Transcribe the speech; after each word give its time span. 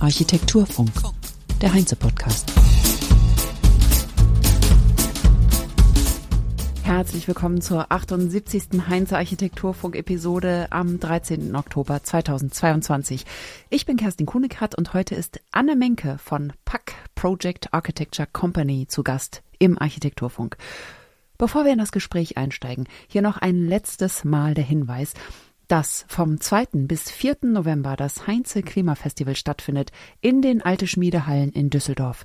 Architekturfunk, 0.00 0.90
der 1.60 1.74
Heinze-Podcast. 1.74 2.50
Herzlich 6.84 7.28
willkommen 7.28 7.60
zur 7.60 7.92
78. 7.92 8.88
Heinze 8.88 9.18
Architekturfunk-Episode 9.18 10.68
am 10.70 10.98
13. 10.98 11.54
Oktober 11.56 12.02
2022. 12.02 13.26
Ich 13.68 13.84
bin 13.84 13.98
Kerstin 13.98 14.24
Kuhnekart 14.24 14.74
und 14.74 14.94
heute 14.94 15.14
ist 15.14 15.42
Anne 15.50 15.76
Menke 15.76 16.16
von 16.16 16.54
PAC 16.64 16.94
Project 17.14 17.74
Architecture 17.74 18.26
Company 18.32 18.86
zu 18.88 19.02
Gast 19.02 19.42
im 19.58 19.78
Architekturfunk. 19.78 20.56
Bevor 21.36 21.66
wir 21.66 21.72
in 21.72 21.78
das 21.78 21.92
Gespräch 21.92 22.38
einsteigen, 22.38 22.88
hier 23.06 23.20
noch 23.20 23.36
ein 23.36 23.66
letztes 23.68 24.24
Mal 24.24 24.54
der 24.54 24.64
Hinweis, 24.64 25.12
dass 25.68 26.04
vom 26.08 26.40
2. 26.40 26.66
bis 26.86 27.10
4. 27.10 27.38
November 27.42 27.94
das 27.96 28.26
Heinze 28.26 28.62
Klimafestival 28.62 29.36
stattfindet 29.36 29.92
in 30.20 30.42
den 30.42 30.62
Alte 30.62 30.86
Schmiedehallen 30.86 31.52
in 31.52 31.70
Düsseldorf. 31.70 32.24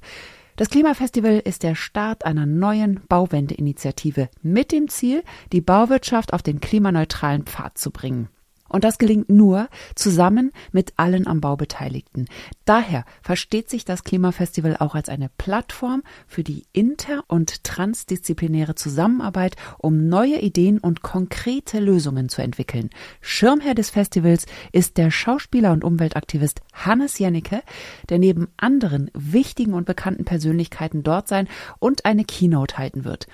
Das 0.56 0.70
Klimafestival 0.70 1.42
ist 1.44 1.64
der 1.64 1.76
Start 1.76 2.26
einer 2.26 2.46
neuen 2.46 3.02
Bauwende-Initiative 3.08 4.30
mit 4.42 4.72
dem 4.72 4.88
Ziel, 4.88 5.24
die 5.52 5.62
Bauwirtschaft 5.62 6.32
auf 6.34 6.44
den 6.44 6.60
klimaneutralen 6.60 7.44
Pfad 7.44 7.78
zu 7.78 7.92
bringen. 7.92 8.30
Und 8.74 8.84
das 8.84 8.98
gelingt 8.98 9.30
nur 9.30 9.70
zusammen 9.94 10.52
mit 10.72 10.94
allen 10.98 11.28
am 11.28 11.42
Bau 11.42 11.56
Beteiligten. 11.56 12.26
Daher 12.66 13.06
versteht 13.22 13.70
sich 13.70 13.86
das 13.86 14.04
Klimafestival 14.04 14.78
auch 14.80 14.96
als 14.96 15.10
eine 15.10 15.30
Plattform 15.38 16.02
für 16.26 16.44
die 16.44 16.66
inter- 16.74 17.24
und 17.28 17.64
transdisziplinäre 17.64 18.74
Zusammenarbeit, 18.74 19.58
um 19.78 20.10
neue 20.10 20.40
Ideen 20.40 20.80
und 20.80 21.04
konkrete 21.04 21.80
Lösungen 21.80 22.30
zu 22.30 22.42
entwickeln. 22.42 22.90
Schirmherr 23.22 23.76
des 23.76 23.92
Festivals 23.92 24.48
ist 24.72 24.98
der 24.98 25.12
Schauspieler 25.12 25.72
und 25.72 25.84
Umweltaktivist 25.84 26.62
Hannes 26.74 27.20
Jennecke, 27.20 27.62
der 28.10 28.18
neben 28.18 28.48
anderen 28.58 29.12
wichtigen 29.14 29.76
und 29.76 29.86
bekannten 29.86 30.26
Persönlichkeiten 30.26 31.04
dort 31.04 31.28
sein 31.28 31.48
und 31.78 32.06
eine 32.06 32.26
Keynote 32.26 32.80
halten 32.80 33.06
wird. 33.06 33.28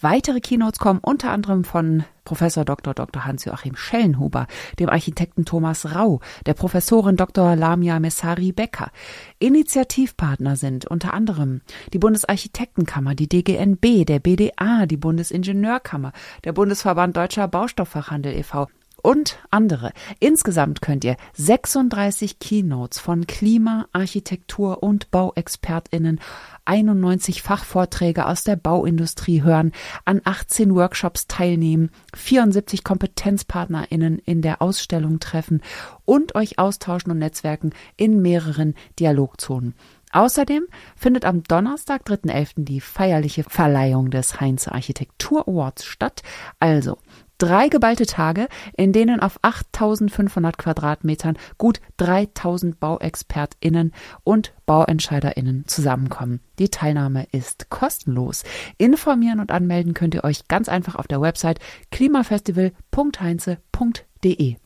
Weitere 0.00 0.40
Keynotes 0.40 0.78
kommen 0.78 1.00
unter 1.02 1.30
anderem 1.30 1.64
von 1.64 2.04
Professor 2.24 2.64
Dr. 2.64 2.92
Dr. 2.92 3.24
Hans-Joachim 3.24 3.76
Schellenhuber, 3.76 4.46
dem 4.78 4.90
Architekten 4.90 5.46
Thomas 5.46 5.94
Rau, 5.94 6.20
der 6.44 6.54
Professorin 6.54 7.16
Dr. 7.16 7.56
Lamia 7.56 7.98
Messari 7.98 8.52
Becker. 8.52 8.90
Initiativpartner 9.38 10.56
sind 10.56 10.86
unter 10.86 11.14
anderem 11.14 11.62
die 11.94 11.98
Bundesarchitektenkammer, 11.98 13.14
die 13.14 13.28
DGNB, 13.28 14.04
der 14.04 14.18
BDA, 14.18 14.84
die 14.86 14.98
Bundesingenieurkammer, 14.98 16.12
der 16.44 16.52
Bundesverband 16.52 17.16
Deutscher 17.16 17.48
Baustofffachhandel 17.48 18.36
e.V., 18.36 18.68
und 19.02 19.38
andere. 19.50 19.92
Insgesamt 20.18 20.82
könnt 20.82 21.04
ihr 21.04 21.16
36 21.34 22.40
Keynotes 22.40 22.98
von 22.98 23.28
Klima, 23.28 23.86
Architektur 23.92 24.82
und 24.82 25.12
Bauexpertinnen 25.12 26.18
91 26.66 27.42
Fachvorträge 27.42 28.26
aus 28.26 28.44
der 28.44 28.56
Bauindustrie 28.56 29.42
hören, 29.42 29.72
an 30.04 30.20
18 30.24 30.74
Workshops 30.74 31.26
teilnehmen, 31.26 31.90
74 32.14 32.84
KompetenzpartnerInnen 32.84 34.18
in 34.18 34.42
der 34.42 34.60
Ausstellung 34.60 35.20
treffen 35.20 35.62
und 36.04 36.34
euch 36.34 36.58
austauschen 36.58 37.12
und 37.12 37.18
netzwerken 37.18 37.70
in 37.96 38.20
mehreren 38.20 38.74
Dialogzonen. 38.98 39.74
Außerdem 40.12 40.66
findet 40.96 41.24
am 41.24 41.42
Donnerstag, 41.42 42.06
3.11. 42.06 42.64
die 42.64 42.80
feierliche 42.80 43.44
Verleihung 43.44 44.10
des 44.10 44.40
Heinz 44.40 44.68
Architektur 44.68 45.46
Awards 45.46 45.84
statt. 45.84 46.22
Also 46.58 46.96
Drei 47.38 47.68
geballte 47.68 48.06
Tage, 48.06 48.48
in 48.76 48.92
denen 48.92 49.20
auf 49.20 49.38
8500 49.42 50.56
Quadratmetern 50.56 51.36
gut 51.58 51.82
3000 51.98 52.80
BauexpertInnen 52.80 53.92
und 54.24 54.54
BauentscheiderInnen 54.64 55.64
zusammenkommen. 55.66 56.40
Die 56.58 56.70
Teilnahme 56.70 57.26
ist 57.32 57.68
kostenlos. 57.68 58.44
Informieren 58.78 59.40
und 59.40 59.50
anmelden 59.50 59.92
könnt 59.92 60.14
ihr 60.14 60.24
euch 60.24 60.48
ganz 60.48 60.70
einfach 60.70 60.94
auf 60.94 61.06
der 61.06 61.20
Website 61.20 61.60
klimafestival.heinze.de. 61.90 64.56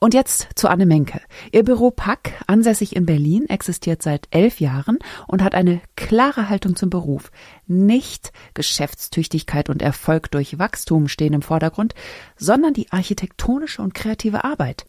Und 0.00 0.14
jetzt 0.14 0.48
zu 0.54 0.68
Anne 0.68 0.86
Menke. 0.86 1.20
Ihr 1.52 1.64
Büro 1.64 1.90
Pack, 1.90 2.32
ansässig 2.46 2.96
in 2.96 3.06
Berlin, 3.06 3.48
existiert 3.48 4.02
seit 4.02 4.28
elf 4.30 4.60
Jahren 4.60 4.98
und 5.26 5.42
hat 5.42 5.54
eine 5.54 5.80
klare 5.96 6.48
Haltung 6.48 6.76
zum 6.76 6.90
Beruf. 6.90 7.30
Nicht 7.66 8.32
Geschäftstüchtigkeit 8.54 9.70
und 9.70 9.82
Erfolg 9.82 10.30
durch 10.30 10.58
Wachstum 10.58 11.08
stehen 11.08 11.32
im 11.32 11.42
Vordergrund, 11.42 11.94
sondern 12.36 12.74
die 12.74 12.90
architektonische 12.92 13.82
und 13.82 13.94
kreative 13.94 14.44
Arbeit 14.44 14.86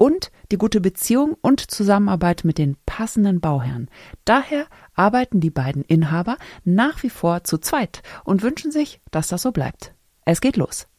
und 0.00 0.32
die 0.50 0.56
gute 0.56 0.80
Beziehung 0.80 1.36
und 1.42 1.70
Zusammenarbeit 1.70 2.42
mit 2.44 2.56
den 2.56 2.76
passenden 2.86 3.40
Bauherren. 3.40 3.90
Daher 4.24 4.66
arbeiten 4.94 5.40
die 5.40 5.50
beiden 5.50 5.84
Inhaber 5.84 6.38
nach 6.64 7.02
wie 7.02 7.10
vor 7.10 7.44
zu 7.44 7.58
zweit 7.58 8.02
und 8.24 8.42
wünschen 8.42 8.72
sich, 8.72 9.02
dass 9.10 9.28
das 9.28 9.42
so 9.42 9.52
bleibt. 9.52 9.94
Es 10.24 10.40
geht 10.40 10.56
los. 10.56 10.89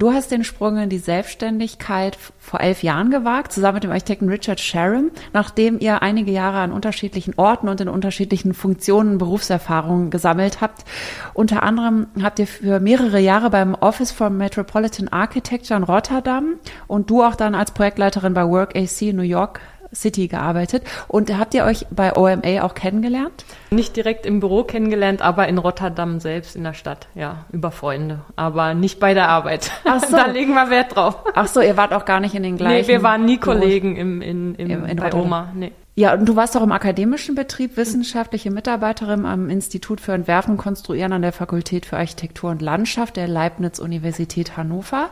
Du 0.00 0.12
hast 0.12 0.32
den 0.32 0.42
Sprung 0.42 0.76
in 0.76 0.90
die 0.90 0.98
Selbstständigkeit 0.98 2.18
vor 2.40 2.60
elf 2.60 2.82
Jahren 2.82 3.12
gewagt, 3.12 3.52
zusammen 3.52 3.74
mit 3.74 3.84
dem 3.84 3.92
Architekten 3.92 4.28
Richard 4.28 4.58
Sharon, 4.58 5.12
nachdem 5.32 5.78
ihr 5.78 6.02
einige 6.02 6.32
Jahre 6.32 6.58
an 6.58 6.72
unterschiedlichen 6.72 7.34
Orten 7.36 7.68
und 7.68 7.80
in 7.80 7.88
unterschiedlichen 7.88 8.54
Funktionen 8.54 9.18
Berufserfahrungen 9.18 10.10
gesammelt 10.10 10.60
habt. 10.60 10.84
Unter 11.32 11.62
anderem 11.62 12.08
habt 12.20 12.40
ihr 12.40 12.48
für 12.48 12.80
mehrere 12.80 13.20
Jahre 13.20 13.50
beim 13.50 13.76
Office 13.76 14.10
for 14.10 14.30
Metropolitan 14.30 15.06
Architecture 15.06 15.78
in 15.78 15.84
Rotterdam 15.84 16.54
und 16.88 17.08
du 17.08 17.22
auch 17.22 17.36
dann 17.36 17.54
als 17.54 17.70
Projektleiterin 17.70 18.34
bei 18.34 18.48
Work 18.48 18.74
AC 18.74 19.14
New 19.14 19.22
York 19.22 19.60
City 19.94 20.28
gearbeitet. 20.28 20.84
Und 21.08 21.36
habt 21.36 21.54
ihr 21.54 21.64
euch 21.64 21.86
bei 21.90 22.16
OMA 22.16 22.62
auch 22.62 22.74
kennengelernt? 22.74 23.44
Nicht 23.70 23.96
direkt 23.96 24.26
im 24.26 24.40
Büro 24.40 24.64
kennengelernt, 24.64 25.22
aber 25.22 25.48
in 25.48 25.58
Rotterdam 25.58 26.20
selbst 26.20 26.56
in 26.56 26.64
der 26.64 26.74
Stadt, 26.74 27.08
ja, 27.14 27.44
über 27.52 27.70
Freunde. 27.70 28.20
Aber 28.36 28.74
nicht 28.74 29.00
bei 29.00 29.14
der 29.14 29.28
Arbeit. 29.28 29.70
Ach 29.84 30.02
so. 30.08 30.16
da 30.16 30.26
legen 30.26 30.54
wir 30.54 30.70
Wert 30.70 30.96
drauf. 30.96 31.16
Ach 31.34 31.46
so, 31.46 31.60
ihr 31.60 31.76
wart 31.76 31.92
auch 31.92 32.04
gar 32.04 32.20
nicht 32.20 32.34
in 32.34 32.42
den 32.42 32.56
gleichen. 32.56 32.86
Nee, 32.86 32.88
wir 32.88 33.02
waren 33.02 33.24
nie 33.24 33.38
Kollegen 33.38 33.96
im, 33.96 34.22
in, 34.22 34.54
im, 34.54 34.70
Im, 34.70 34.84
in 34.84 34.96
bei 34.96 35.12
Oma. 35.12 35.52
Nee. 35.54 35.72
Ja, 35.96 36.12
und 36.12 36.26
du 36.28 36.34
warst 36.34 36.56
auch 36.56 36.62
im 36.62 36.72
akademischen 36.72 37.36
Betrieb, 37.36 37.76
wissenschaftliche 37.76 38.50
Mitarbeiterin 38.50 39.24
am 39.24 39.48
Institut 39.48 40.00
für 40.00 40.12
Entwerfen 40.12 40.52
und 40.52 40.56
Konstruieren 40.56 41.12
an 41.12 41.22
der 41.22 41.30
Fakultät 41.30 41.86
für 41.86 41.96
Architektur 41.96 42.50
und 42.50 42.62
Landschaft 42.62 43.16
der 43.16 43.28
Leibniz-Universität 43.28 44.56
Hannover. 44.56 45.10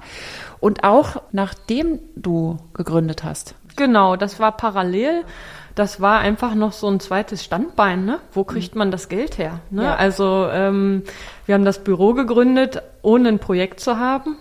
Und 0.58 0.82
auch 0.82 1.22
nachdem 1.30 2.00
du 2.16 2.58
gegründet 2.74 3.22
hast, 3.22 3.54
Genau, 3.76 4.16
das 4.16 4.40
war 4.40 4.52
parallel. 4.52 5.24
Das 5.74 6.00
war 6.00 6.18
einfach 6.18 6.54
noch 6.54 6.72
so 6.72 6.88
ein 6.88 7.00
zweites 7.00 7.42
Standbein. 7.44 8.04
Ne? 8.04 8.18
Wo 8.32 8.44
kriegt 8.44 8.74
man 8.74 8.90
das 8.90 9.08
Geld 9.08 9.38
her? 9.38 9.60
Ne? 9.70 9.84
Ja. 9.84 9.94
Also 9.94 10.48
ähm, 10.52 11.02
wir 11.46 11.54
haben 11.54 11.64
das 11.64 11.82
Büro 11.82 12.12
gegründet, 12.12 12.82
ohne 13.00 13.30
ein 13.30 13.38
Projekt 13.38 13.80
zu 13.80 13.98
haben 13.98 14.36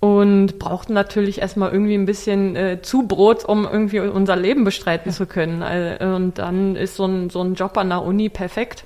und 0.00 0.58
brauchten 0.58 0.92
natürlich 0.92 1.40
erstmal 1.40 1.72
irgendwie 1.72 1.94
ein 1.94 2.04
bisschen 2.04 2.56
äh, 2.56 2.82
Zubrot, 2.82 3.46
um 3.46 3.64
irgendwie 3.64 4.00
unser 4.00 4.36
Leben 4.36 4.64
bestreiten 4.64 5.10
ja. 5.10 5.16
zu 5.16 5.24
können. 5.24 5.62
Und 6.14 6.38
dann 6.38 6.76
ist 6.76 6.96
so 6.96 7.06
ein, 7.06 7.30
so 7.30 7.40
ein 7.40 7.54
Job 7.54 7.78
an 7.78 7.88
der 7.88 8.02
Uni 8.02 8.28
perfekt. 8.28 8.84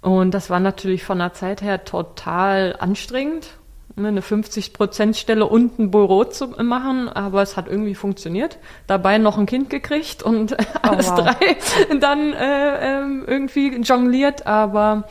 Und 0.00 0.32
das 0.32 0.48
war 0.48 0.60
natürlich 0.60 1.04
von 1.04 1.18
der 1.18 1.34
Zeit 1.34 1.60
her 1.60 1.84
total 1.84 2.76
anstrengend 2.78 3.57
eine 4.06 4.20
50-Prozent-Stelle 4.20 5.46
und 5.46 5.78
ein 5.78 5.90
Büro 5.90 6.24
zu 6.24 6.48
machen, 6.62 7.08
aber 7.08 7.42
es 7.42 7.56
hat 7.56 7.68
irgendwie 7.68 7.94
funktioniert. 7.94 8.58
Dabei 8.86 9.18
noch 9.18 9.38
ein 9.38 9.46
Kind 9.46 9.70
gekriegt 9.70 10.22
und 10.22 10.56
alles 10.82 11.08
oh, 11.08 11.16
wow. 11.16 11.36
drei 11.36 11.96
dann 12.00 12.32
äh, 12.32 13.00
äh, 13.00 13.24
irgendwie 13.26 13.80
jongliert, 13.80 14.46
aber 14.46 15.04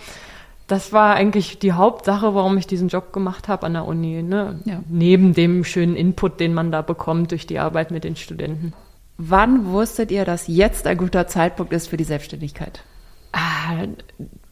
das 0.68 0.92
war 0.92 1.16
eigentlich 1.16 1.60
die 1.60 1.72
Hauptsache, 1.72 2.36
warum 2.36 2.58
ich 2.58 2.68
diesen 2.68 2.90
Job 2.90 3.14
gemacht 3.14 3.48
habe 3.48 3.66
an 3.66 3.74
der 3.74 3.86
Uni. 3.86 4.22
Ne? 4.22 4.60
Ja. 4.66 4.84
Neben 4.90 5.34
dem 5.34 5.64
schönen 5.64 5.96
Input, 5.96 6.40
den 6.40 6.54
man 6.54 6.72
da 6.72 6.82
bekommt 6.82 7.32
durch 7.32 7.48
die 7.48 7.60
Arbeit 7.60 7.90
mit 7.90 8.04
den 8.04 8.18
Studenten. 8.18 8.74
Wann 9.18 9.72
wusstet 9.72 10.12
ihr, 10.12 10.26
dass 10.26 10.48
jetzt 10.48 10.86
ein 10.86 10.98
guter 10.98 11.28
Zeitpunkt 11.28 11.74
ist 11.74 11.88
für 11.88 11.98
die 11.98 12.04
Selbstständigkeit? 12.04 12.84
Ah, 13.32 13.88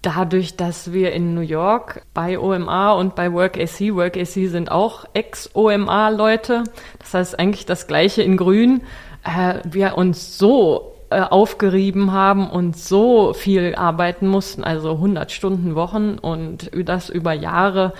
dadurch, 0.05 0.55
dass 0.55 0.93
wir 0.93 1.13
in 1.13 1.33
New 1.33 1.41
York 1.41 2.03
bei 2.13 2.37
OMA 2.39 2.93
und 2.93 3.15
bei 3.15 3.33
WorkAC, 3.33 3.95
WorkAC 3.95 4.25
sind 4.25 4.71
auch 4.71 5.05
Ex-OMA-Leute, 5.13 6.63
das 6.99 7.13
heißt 7.13 7.39
eigentlich 7.39 7.65
das 7.65 7.87
gleiche 7.87 8.21
in 8.21 8.37
Grün, 8.37 8.81
äh, 9.23 9.59
wir 9.63 9.97
uns 9.97 10.37
so 10.37 10.93
äh, 11.09 11.21
aufgerieben 11.21 12.11
haben 12.11 12.49
und 12.49 12.77
so 12.77 13.33
viel 13.33 13.75
arbeiten 13.75 14.27
mussten, 14.27 14.63
also 14.63 14.91
100 14.91 15.31
Stunden 15.31 15.75
Wochen 15.75 16.17
und 16.19 16.69
das 16.87 17.09
über 17.09 17.33
Jahre, 17.33 17.93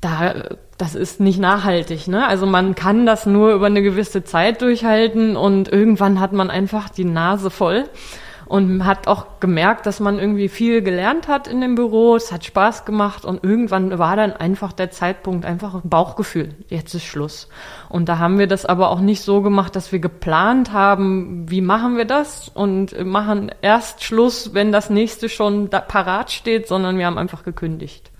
da, 0.00 0.34
das 0.76 0.94
ist 0.94 1.20
nicht 1.20 1.38
nachhaltig. 1.38 2.08
Ne? 2.08 2.26
Also 2.26 2.46
man 2.46 2.74
kann 2.74 3.06
das 3.06 3.26
nur 3.26 3.52
über 3.54 3.66
eine 3.66 3.82
gewisse 3.82 4.24
Zeit 4.24 4.60
durchhalten 4.60 5.36
und 5.36 5.70
irgendwann 5.70 6.20
hat 6.20 6.32
man 6.32 6.50
einfach 6.50 6.90
die 6.90 7.04
Nase 7.04 7.50
voll. 7.50 7.84
Und 8.46 8.84
hat 8.84 9.06
auch 9.08 9.40
gemerkt, 9.40 9.86
dass 9.86 10.00
man 10.00 10.18
irgendwie 10.18 10.48
viel 10.48 10.82
gelernt 10.82 11.28
hat 11.28 11.48
in 11.48 11.60
dem 11.60 11.74
Büro. 11.74 12.16
Es 12.16 12.32
hat 12.32 12.44
Spaß 12.44 12.84
gemacht 12.84 13.24
und 13.24 13.42
irgendwann 13.42 13.98
war 13.98 14.16
dann 14.16 14.32
einfach 14.32 14.72
der 14.72 14.90
Zeitpunkt, 14.90 15.44
einfach 15.44 15.74
ein 15.74 15.88
Bauchgefühl. 15.88 16.54
Jetzt 16.68 16.94
ist 16.94 17.04
Schluss. 17.04 17.48
Und 17.88 18.08
da 18.08 18.18
haben 18.18 18.38
wir 18.38 18.46
das 18.46 18.66
aber 18.66 18.90
auch 18.90 19.00
nicht 19.00 19.22
so 19.22 19.42
gemacht, 19.42 19.76
dass 19.76 19.92
wir 19.92 19.98
geplant 19.98 20.72
haben, 20.72 21.50
wie 21.50 21.60
machen 21.60 21.96
wir 21.96 22.04
das 22.04 22.48
und 22.48 23.04
machen 23.04 23.50
erst 23.62 24.04
Schluss, 24.04 24.54
wenn 24.54 24.72
das 24.72 24.90
nächste 24.90 25.28
schon 25.28 25.70
parat 25.70 26.30
steht, 26.30 26.68
sondern 26.68 26.98
wir 26.98 27.06
haben 27.06 27.18
einfach 27.18 27.44
gekündigt. 27.44 28.10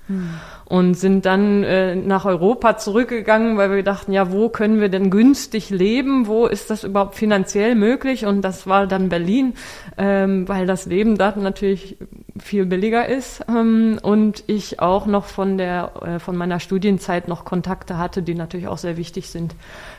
Und 0.66 0.94
sind 0.94 1.24
dann 1.24 1.62
äh, 1.62 1.96
nach 1.96 2.26
Europa 2.26 2.76
zurückgegangen, 2.76 3.56
weil 3.56 3.70
wir 3.70 3.82
dachten, 3.82 4.12
ja, 4.12 4.32
wo 4.32 4.50
können 4.50 4.80
wir 4.80 4.90
denn 4.90 5.10
günstig 5.10 5.70
leben? 5.70 6.26
Wo 6.26 6.46
ist 6.46 6.70
das 6.70 6.84
überhaupt 6.84 7.14
finanziell 7.14 7.74
möglich? 7.74 8.26
Und 8.26 8.42
das 8.42 8.66
war 8.66 8.86
dann 8.86 9.08
Berlin, 9.08 9.54
ähm, 9.96 10.46
weil 10.46 10.66
das 10.66 10.84
Leben 10.86 11.16
da 11.16 11.34
natürlich 11.36 11.96
viel 12.38 12.66
billiger 12.66 13.08
ist. 13.08 13.44
Ähm, 13.48 13.98
und 14.02 14.44
ich 14.46 14.80
auch 14.80 15.06
noch 15.06 15.24
von 15.24 15.56
der 15.56 15.92
äh, 16.02 16.18
von 16.18 16.36
meiner 16.36 16.60
Studienzeit 16.60 17.28
noch 17.28 17.44
Kontakte 17.44 17.96
hatte, 17.96 18.22
die 18.22 18.34
natürlich 18.34 18.68
auch 18.68 18.78
sehr 18.78 18.96
wichtig 18.96 19.30
sind, 19.30 19.54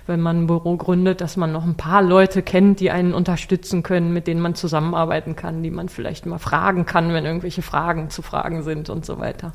wenn 0.08 0.22
man 0.22 0.44
ein 0.44 0.48
Büro 0.48 0.78
gründet, 0.78 1.22
dass 1.22 1.38
man 1.38 1.52
noch 1.52 1.64
ein 1.64 1.76
paar 1.76 2.02
Leute 2.02 2.42
kennt, 2.42 2.80
die 2.80 2.92
einen 2.92 3.14
unterstützen 3.14 3.84
können, 3.84 4.14
mit 4.14 4.28
denen 4.28 4.42
man 4.42 4.56
zusammenarbeiten 4.56 5.36
kann, 5.36 5.64
die 5.64 5.72
man 5.72 5.90
vielleicht 5.90 6.26
mal 6.26 6.38
fragen 6.38 6.86
kann, 6.86 7.14
wenn 7.14 7.26
irgendwelche 7.26 7.62
Fragen 7.62 8.10
zu 8.10 8.22
fragen 8.22 8.64
sind 8.64 8.90
und 8.90 9.06
so 9.06 9.20
weiter. 9.20 9.54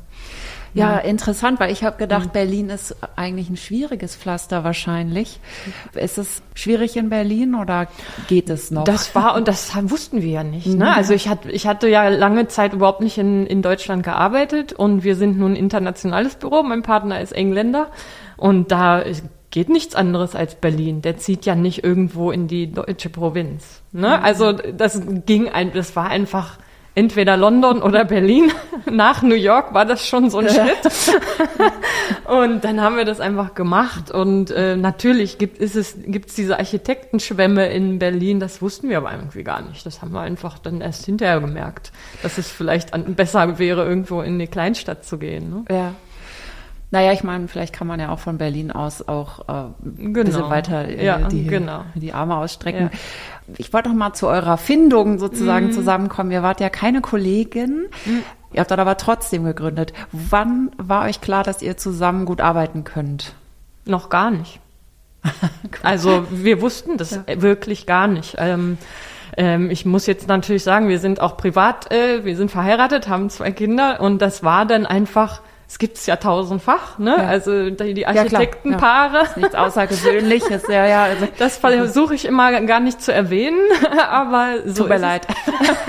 Ja, 0.73 0.97
interessant, 0.97 1.59
weil 1.59 1.71
ich 1.71 1.83
habe 1.83 1.97
gedacht, 1.97 2.27
mhm. 2.27 2.31
Berlin 2.31 2.69
ist 2.69 2.95
eigentlich 3.15 3.49
ein 3.49 3.57
schwieriges 3.57 4.15
Pflaster 4.15 4.63
wahrscheinlich. 4.63 5.39
Ist 5.93 6.17
es 6.17 6.41
schwierig 6.53 6.95
in 6.95 7.09
Berlin 7.09 7.55
oder 7.55 7.87
geht 8.27 8.49
es 8.49 8.71
noch? 8.71 8.85
Das 8.85 9.13
war 9.13 9.35
und 9.35 9.47
das 9.47 9.71
wussten 9.89 10.21
wir 10.21 10.29
ja 10.29 10.43
nicht. 10.43 10.67
Ne? 10.67 10.75
Mhm. 10.75 10.81
Also 10.81 11.13
ich 11.13 11.27
hatte, 11.27 11.51
ich 11.51 11.67
hatte 11.67 11.89
ja 11.89 12.07
lange 12.07 12.47
Zeit 12.47 12.73
überhaupt 12.73 13.01
nicht 13.01 13.17
in, 13.17 13.45
in 13.45 13.61
Deutschland 13.61 14.03
gearbeitet 14.03 14.71
und 14.71 15.03
wir 15.03 15.15
sind 15.15 15.37
nun 15.37 15.53
ein 15.53 15.57
internationales 15.57 16.35
Büro. 16.35 16.63
Mein 16.63 16.83
Partner 16.83 17.19
ist 17.19 17.33
Engländer 17.33 17.87
und 18.37 18.71
da 18.71 19.03
geht 19.51 19.69
nichts 19.69 19.95
anderes 19.95 20.35
als 20.35 20.55
Berlin. 20.55 21.01
Der 21.01 21.17
zieht 21.17 21.45
ja 21.45 21.55
nicht 21.55 21.83
irgendwo 21.83 22.31
in 22.31 22.47
die 22.47 22.71
deutsche 22.71 23.09
Provinz. 23.09 23.81
Ne? 23.91 24.21
Also 24.21 24.53
das 24.53 25.01
ging 25.25 25.49
ein, 25.49 25.73
das 25.73 25.95
war 25.95 26.09
einfach 26.09 26.57
entweder 26.95 27.37
London 27.37 27.81
oder 27.81 28.05
Berlin. 28.05 28.51
Nach 28.91 29.21
New 29.21 29.35
York 29.35 29.73
war 29.73 29.85
das 29.85 30.05
schon 30.05 30.29
so 30.29 30.39
ein 30.39 30.49
Schritt. 30.49 31.13
und 32.25 32.63
dann 32.63 32.81
haben 32.81 32.97
wir 32.97 33.05
das 33.05 33.19
einfach 33.19 33.53
gemacht. 33.53 34.11
Und 34.11 34.51
äh, 34.51 34.75
natürlich 34.75 35.37
gibt 35.37 35.57
ist 35.57 35.75
es 35.75 35.97
gibt's 36.05 36.35
diese 36.35 36.57
Architektenschwämme 36.57 37.67
in 37.71 37.99
Berlin. 37.99 38.39
Das 38.39 38.61
wussten 38.61 38.89
wir 38.89 38.97
aber 38.97 39.11
irgendwie 39.11 39.43
gar 39.43 39.61
nicht. 39.61 39.85
Das 39.85 40.01
haben 40.01 40.11
wir 40.11 40.21
einfach 40.21 40.59
dann 40.59 40.81
erst 40.81 41.05
hinterher 41.05 41.39
gemerkt, 41.39 41.91
dass 42.23 42.37
es 42.37 42.49
vielleicht 42.49 42.93
an, 42.93 43.15
besser 43.15 43.59
wäre, 43.59 43.85
irgendwo 43.85 44.21
in 44.21 44.35
eine 44.35 44.47
Kleinstadt 44.47 45.05
zu 45.05 45.17
gehen. 45.17 45.49
Ne? 45.49 45.65
Ja. 45.69 45.93
Naja, 46.91 47.13
ich 47.13 47.23
meine, 47.23 47.47
vielleicht 47.47 47.73
kann 47.73 47.87
man 47.87 48.01
ja 48.01 48.09
auch 48.09 48.19
von 48.19 48.37
Berlin 48.37 48.69
aus 48.69 49.07
auch 49.07 49.47
äh, 49.47 49.51
ein 49.51 50.13
genau. 50.13 50.25
bisschen 50.25 50.49
weiter 50.49 50.89
äh, 50.89 51.05
ja, 51.05 51.19
die, 51.29 51.47
genau. 51.47 51.85
die 51.95 52.11
Arme 52.11 52.35
ausstrecken. 52.35 52.89
Ja. 52.91 52.99
Ich 53.57 53.71
wollte 53.71 53.89
noch 53.89 53.95
mal 53.95 54.13
zu 54.13 54.27
eurer 54.27 54.57
Findung 54.57 55.17
sozusagen 55.17 55.67
mhm. 55.67 55.71
zusammenkommen. 55.71 56.31
Ihr 56.31 56.43
wart 56.43 56.59
ja 56.59 56.69
keine 56.69 56.99
Kollegin. 56.99 57.87
Mhm. 58.05 58.23
Ihr 58.51 58.59
habt 58.59 58.71
dann 58.71 58.79
aber 58.81 58.97
trotzdem 58.97 59.45
gegründet. 59.45 59.93
Wann 60.11 60.71
war 60.77 61.05
euch 61.05 61.21
klar, 61.21 61.43
dass 61.43 61.61
ihr 61.61 61.77
zusammen 61.77 62.25
gut 62.25 62.41
arbeiten 62.41 62.83
könnt? 62.83 63.35
Noch 63.85 64.09
gar 64.09 64.29
nicht. 64.29 64.59
also 65.83 66.25
wir 66.29 66.61
wussten 66.61 66.97
das 66.97 67.11
ja. 67.11 67.41
wirklich 67.41 67.85
gar 67.85 68.07
nicht. 68.07 68.35
Ähm, 68.37 68.77
ähm, 69.37 69.69
ich 69.69 69.85
muss 69.85 70.07
jetzt 70.07 70.27
natürlich 70.27 70.63
sagen, 70.63 70.89
wir 70.89 70.99
sind 70.99 71.21
auch 71.21 71.37
privat, 71.37 71.89
äh, 71.89 72.25
wir 72.25 72.35
sind 72.35 72.51
verheiratet, 72.51 73.07
haben 73.07 73.29
zwei 73.29 73.51
Kinder 73.51 74.01
und 74.01 74.21
das 74.21 74.43
war 74.43 74.65
dann 74.65 74.85
einfach 74.85 75.41
es 75.71 75.79
gibt's 75.79 76.05
ja 76.05 76.17
tausendfach, 76.17 76.99
ne? 76.99 77.15
Ja. 77.17 77.27
Also 77.27 77.69
die 77.69 78.05
Architektenpaare. 78.05 79.19
Ja, 79.19 79.23
ja. 79.23 79.29
nichts 79.37 79.55
Außergewöhnliches, 79.55 80.63
ja, 80.67 80.85
ja. 80.85 81.03
Also, 81.03 81.29
das 81.39 81.55
versuche 81.55 82.13
ich 82.13 82.25
immer 82.25 82.59
gar 82.63 82.81
nicht 82.81 83.01
zu 83.01 83.13
erwähnen, 83.13 83.57
aber 84.09 84.55
so. 84.65 84.83
Tut 84.83 84.89
mir 84.89 84.97
leid. 84.97 85.27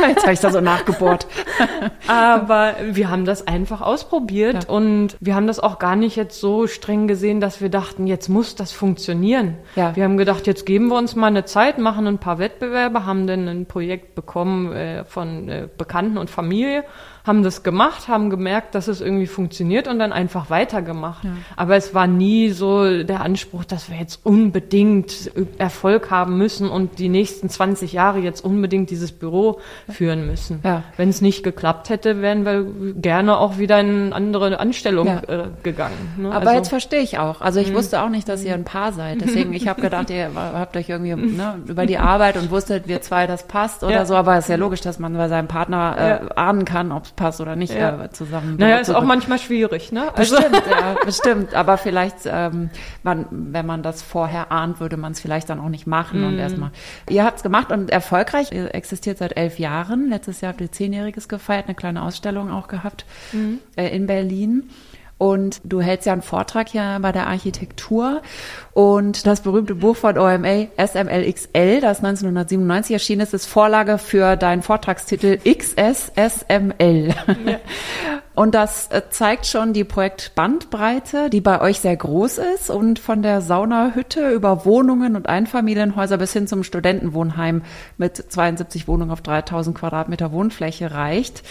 Jetzt 0.06 0.22
habe 0.22 0.34
ich 0.34 0.38
da 0.38 0.52
so 0.52 0.60
nachgebohrt. 0.60 1.26
aber 2.06 2.76
wir 2.92 3.10
haben 3.10 3.24
das 3.24 3.48
einfach 3.48 3.80
ausprobiert 3.80 4.68
und 4.68 5.16
wir 5.18 5.34
haben 5.34 5.48
das 5.48 5.58
auch 5.58 5.80
gar 5.80 5.96
nicht 5.96 6.14
jetzt 6.14 6.38
so 6.38 6.68
streng 6.68 7.08
gesehen, 7.08 7.40
dass 7.40 7.60
wir 7.60 7.68
dachten, 7.68 8.06
jetzt 8.06 8.28
muss 8.28 8.54
das 8.54 8.70
funktionieren. 8.70 9.56
Ja. 9.74 9.96
Wir 9.96 10.04
haben 10.04 10.16
gedacht, 10.16 10.46
jetzt 10.46 10.64
geben 10.64 10.86
wir 10.90 10.96
uns 10.96 11.16
mal 11.16 11.26
eine 11.26 11.44
Zeit, 11.44 11.78
machen 11.78 12.06
ein 12.06 12.18
paar 12.18 12.38
Wettbewerbe, 12.38 13.04
haben 13.04 13.26
dann 13.26 13.48
ein 13.48 13.66
Projekt 13.66 14.14
bekommen 14.14 14.72
äh, 14.72 15.04
von 15.04 15.48
äh, 15.48 15.68
Bekannten 15.76 16.18
und 16.18 16.30
Familie 16.30 16.84
haben 17.24 17.42
das 17.42 17.62
gemacht, 17.62 18.08
haben 18.08 18.30
gemerkt, 18.30 18.74
dass 18.74 18.88
es 18.88 19.00
irgendwie 19.00 19.26
funktioniert 19.26 19.71
und 19.88 19.98
dann 19.98 20.12
einfach 20.12 20.50
weitergemacht. 20.50 21.24
Ja. 21.24 21.30
Aber 21.56 21.76
es 21.76 21.94
war 21.94 22.06
nie 22.06 22.50
so 22.50 23.02
der 23.02 23.20
Anspruch, 23.20 23.64
dass 23.64 23.90
wir 23.90 23.96
jetzt 23.96 24.20
unbedingt 24.24 25.30
Erfolg 25.58 26.10
haben 26.10 26.38
müssen 26.38 26.68
und 26.68 26.98
die 26.98 27.08
nächsten 27.08 27.48
20 27.48 27.92
Jahre 27.92 28.18
jetzt 28.18 28.44
unbedingt 28.44 28.90
dieses 28.90 29.12
Büro 29.12 29.60
führen 29.88 30.26
müssen. 30.26 30.60
Ja. 30.64 30.82
Wenn 30.96 31.08
es 31.08 31.20
nicht 31.20 31.42
geklappt 31.42 31.88
hätte, 31.90 32.20
wären 32.20 32.44
wir 32.44 32.66
gerne 33.00 33.38
auch 33.38 33.58
wieder 33.58 33.80
in 33.80 34.12
eine 34.12 34.14
andere 34.14 34.60
Anstellung 34.60 35.06
ja. 35.06 35.22
äh, 35.28 35.44
gegangen. 35.62 36.14
Ne? 36.16 36.28
Aber 36.28 36.46
also, 36.46 36.54
jetzt 36.56 36.68
verstehe 36.68 37.00
ich 37.00 37.18
auch. 37.18 37.40
Also 37.40 37.60
ich 37.60 37.70
mhm. 37.70 37.74
wusste 37.74 38.02
auch 38.02 38.08
nicht, 38.08 38.28
dass 38.28 38.44
ihr 38.44 38.54
ein 38.54 38.64
Paar 38.64 38.92
seid. 38.92 39.20
Deswegen, 39.22 39.52
ich 39.52 39.68
habe 39.68 39.80
gedacht, 39.80 40.10
ihr 40.10 40.30
habt 40.34 40.76
euch 40.76 40.88
irgendwie 40.88 41.14
ne, 41.36 41.60
über 41.66 41.86
die 41.86 41.98
Arbeit 41.98 42.36
und 42.36 42.50
wusstet, 42.50 42.88
wir 42.88 43.00
zwei, 43.02 43.26
das 43.26 43.44
passt 43.46 43.84
oder 43.84 44.06
so. 44.06 44.14
Aber 44.14 44.36
es 44.36 44.44
ist 44.44 44.50
ja 44.50 44.56
logisch, 44.56 44.80
dass 44.80 44.98
man 44.98 45.14
bei 45.16 45.28
seinem 45.28 45.48
Partner 45.48 46.20
äh, 46.32 46.34
ahnen 46.38 46.64
kann, 46.64 46.92
ob 46.92 47.14
passt 47.16 47.40
oder 47.40 47.56
nicht 47.56 47.74
äh, 47.74 48.10
zusammen. 48.12 48.56
Naja, 48.58 48.78
ist 48.78 48.90
auch 48.90 49.04
manchmal 49.04 49.38
schwierig, 49.38 49.61
ne? 49.92 50.14
Also. 50.14 50.36
Bestimmt, 50.36 50.62
ja, 50.70 50.96
bestimmt. 51.04 51.54
Aber 51.54 51.78
vielleicht, 51.78 52.18
ähm, 52.26 52.70
man, 53.02 53.26
wenn 53.30 53.66
man 53.66 53.82
das 53.82 54.02
vorher 54.02 54.52
ahnt, 54.52 54.80
würde 54.80 54.96
man 54.96 55.12
es 55.12 55.20
vielleicht 55.20 55.50
dann 55.50 55.60
auch 55.60 55.68
nicht 55.68 55.86
machen 55.86 56.22
mm. 56.22 56.24
und 56.24 56.38
erstmal. 56.38 56.70
Ihr 57.08 57.24
habt 57.24 57.38
es 57.38 57.42
gemacht 57.42 57.70
und 57.70 57.90
erfolgreich. 57.90 58.52
Ihr 58.52 58.74
existiert 58.74 59.18
seit 59.18 59.36
elf 59.36 59.58
Jahren. 59.58 60.08
Letztes 60.08 60.40
Jahr 60.40 60.52
habt 60.52 60.60
ihr 60.60 60.72
zehnjähriges 60.72 61.28
gefeiert, 61.28 61.66
eine 61.66 61.74
kleine 61.74 62.02
Ausstellung 62.02 62.50
auch 62.50 62.68
gehabt 62.68 63.04
mm. 63.32 63.54
äh, 63.76 63.88
in 63.94 64.06
Berlin. 64.06 64.70
Und 65.22 65.60
du 65.62 65.80
hältst 65.80 66.04
ja 66.06 66.14
einen 66.14 66.22
Vortrag 66.22 66.68
hier 66.68 66.98
bei 67.00 67.12
der 67.12 67.28
Architektur. 67.28 68.22
Und 68.72 69.24
das 69.24 69.42
berühmte 69.42 69.76
Buch 69.76 69.94
von 69.94 70.18
OMA, 70.18 70.66
SMLXL, 70.76 71.80
das 71.80 71.98
1997 71.98 72.94
erschienen 72.94 73.20
ist, 73.20 73.32
ist 73.32 73.46
Vorlage 73.46 73.98
für 73.98 74.34
deinen 74.34 74.62
Vortragstitel 74.62 75.38
XSSML. 75.38 77.14
Ja. 77.46 77.60
Und 78.34 78.54
das 78.54 78.88
äh, 78.88 79.02
zeigt 79.10 79.46
schon 79.46 79.72
die 79.72 79.84
Projektbandbreite, 79.84 81.28
die 81.28 81.40
bei 81.40 81.60
euch 81.60 81.80
sehr 81.80 81.96
groß 81.96 82.38
ist 82.38 82.70
und 82.70 82.98
von 82.98 83.22
der 83.22 83.40
Saunahütte 83.40 84.30
über 84.30 84.64
Wohnungen 84.64 85.16
und 85.16 85.28
Einfamilienhäuser 85.28 86.16
bis 86.16 86.32
hin 86.32 86.46
zum 86.46 86.64
Studentenwohnheim 86.64 87.62
mit 87.98 88.16
72 88.16 88.88
Wohnungen 88.88 89.10
auf 89.10 89.20
3000 89.20 89.76
Quadratmeter 89.76 90.32
Wohnfläche 90.32 90.92
reicht. 90.92 91.42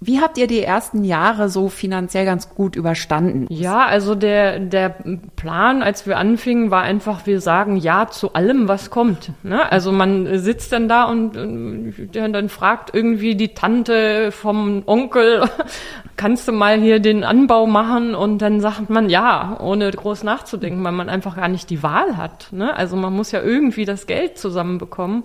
Wie 0.00 0.20
habt 0.20 0.38
ihr 0.38 0.46
die 0.46 0.62
ersten 0.62 1.02
Jahre 1.02 1.48
so 1.48 1.68
finanziell 1.68 2.24
ganz 2.24 2.54
gut 2.54 2.76
überstanden? 2.76 3.46
Ja, 3.50 3.84
also 3.84 4.14
der, 4.14 4.60
der 4.60 4.94
Plan, 5.34 5.82
als 5.82 6.06
wir 6.06 6.18
anfingen, 6.18 6.70
war 6.70 6.82
einfach, 6.82 7.26
wir 7.26 7.40
sagen 7.40 7.76
Ja 7.76 8.06
zu 8.06 8.32
allem, 8.34 8.68
was 8.68 8.90
kommt. 8.90 9.32
Ne? 9.42 9.70
Also 9.72 9.90
man 9.90 10.38
sitzt 10.38 10.70
dann 10.70 10.88
da 10.88 11.04
und, 11.04 11.36
und 11.36 12.12
dann 12.14 12.48
fragt 12.48 12.94
irgendwie 12.94 13.34
die 13.34 13.54
Tante 13.54 14.30
vom 14.30 14.84
Onkel, 14.86 15.42
kannst 16.16 16.46
du 16.46 16.52
mal 16.52 16.78
hier 16.78 17.00
den 17.00 17.24
Anbau 17.24 17.66
machen? 17.66 18.14
Und 18.14 18.38
dann 18.38 18.60
sagt 18.60 18.90
man 18.90 19.10
Ja, 19.10 19.58
ohne 19.60 19.90
groß 19.90 20.22
nachzudenken, 20.22 20.84
weil 20.84 20.92
man 20.92 21.08
einfach 21.08 21.34
gar 21.34 21.48
nicht 21.48 21.70
die 21.70 21.82
Wahl 21.82 22.16
hat. 22.16 22.52
Ne? 22.52 22.72
Also 22.76 22.94
man 22.94 23.12
muss 23.12 23.32
ja 23.32 23.42
irgendwie 23.42 23.84
das 23.84 24.06
Geld 24.06 24.38
zusammenbekommen. 24.38 25.24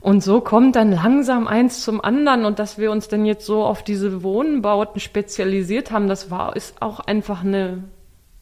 Und 0.00 0.22
so 0.22 0.40
kommt 0.40 0.76
dann 0.76 0.92
langsam 0.92 1.46
eins 1.46 1.82
zum 1.82 2.00
anderen 2.00 2.44
und 2.46 2.58
dass 2.58 2.78
wir 2.78 2.90
uns 2.90 3.08
dann 3.08 3.26
jetzt 3.26 3.44
so 3.44 3.64
auf 3.64 3.82
diese 3.82 4.22
Wohnbauten 4.22 5.00
spezialisiert 5.00 5.90
haben, 5.90 6.08
das 6.08 6.30
war, 6.30 6.56
ist 6.56 6.80
auch 6.80 7.00
einfach 7.00 7.44
eine, 7.44 7.84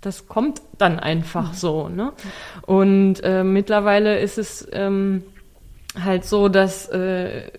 das 0.00 0.28
kommt 0.28 0.62
dann 0.78 1.00
einfach 1.00 1.50
mhm. 1.50 1.54
so, 1.56 1.88
ne? 1.88 2.12
Und 2.64 3.16
äh, 3.24 3.42
mittlerweile 3.42 4.20
ist 4.20 4.38
es, 4.38 4.68
ähm, 4.72 5.24
halt 6.04 6.24
so, 6.24 6.48
dass 6.48 6.88
äh, 6.88 7.50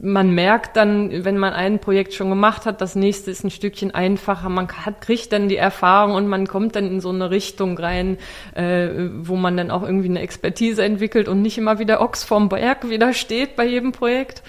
man 0.00 0.30
merkt 0.30 0.76
dann, 0.76 1.24
wenn 1.24 1.38
man 1.38 1.52
ein 1.52 1.78
Projekt 1.78 2.14
schon 2.14 2.28
gemacht 2.28 2.66
hat, 2.66 2.80
das 2.80 2.94
nächste 2.94 3.30
ist 3.30 3.44
ein 3.44 3.50
Stückchen 3.50 3.94
einfacher. 3.94 4.48
Man 4.48 4.68
hat, 4.68 5.00
kriegt 5.00 5.32
dann 5.32 5.48
die 5.48 5.56
Erfahrung 5.56 6.14
und 6.14 6.26
man 6.26 6.46
kommt 6.46 6.76
dann 6.76 6.86
in 6.86 7.00
so 7.00 7.10
eine 7.10 7.30
Richtung 7.30 7.78
rein, 7.78 8.18
äh, 8.54 8.88
wo 9.18 9.36
man 9.36 9.56
dann 9.56 9.70
auch 9.70 9.82
irgendwie 9.82 10.08
eine 10.08 10.20
Expertise 10.20 10.84
entwickelt 10.84 11.28
und 11.28 11.42
nicht 11.42 11.58
immer 11.58 11.78
wieder 11.78 12.00
Ochs 12.00 12.24
vorm 12.24 12.48
Berg 12.48 12.88
wieder 12.88 13.12
steht 13.12 13.56
bei 13.56 13.64
jedem 13.64 13.92
Projekt. 13.92 14.42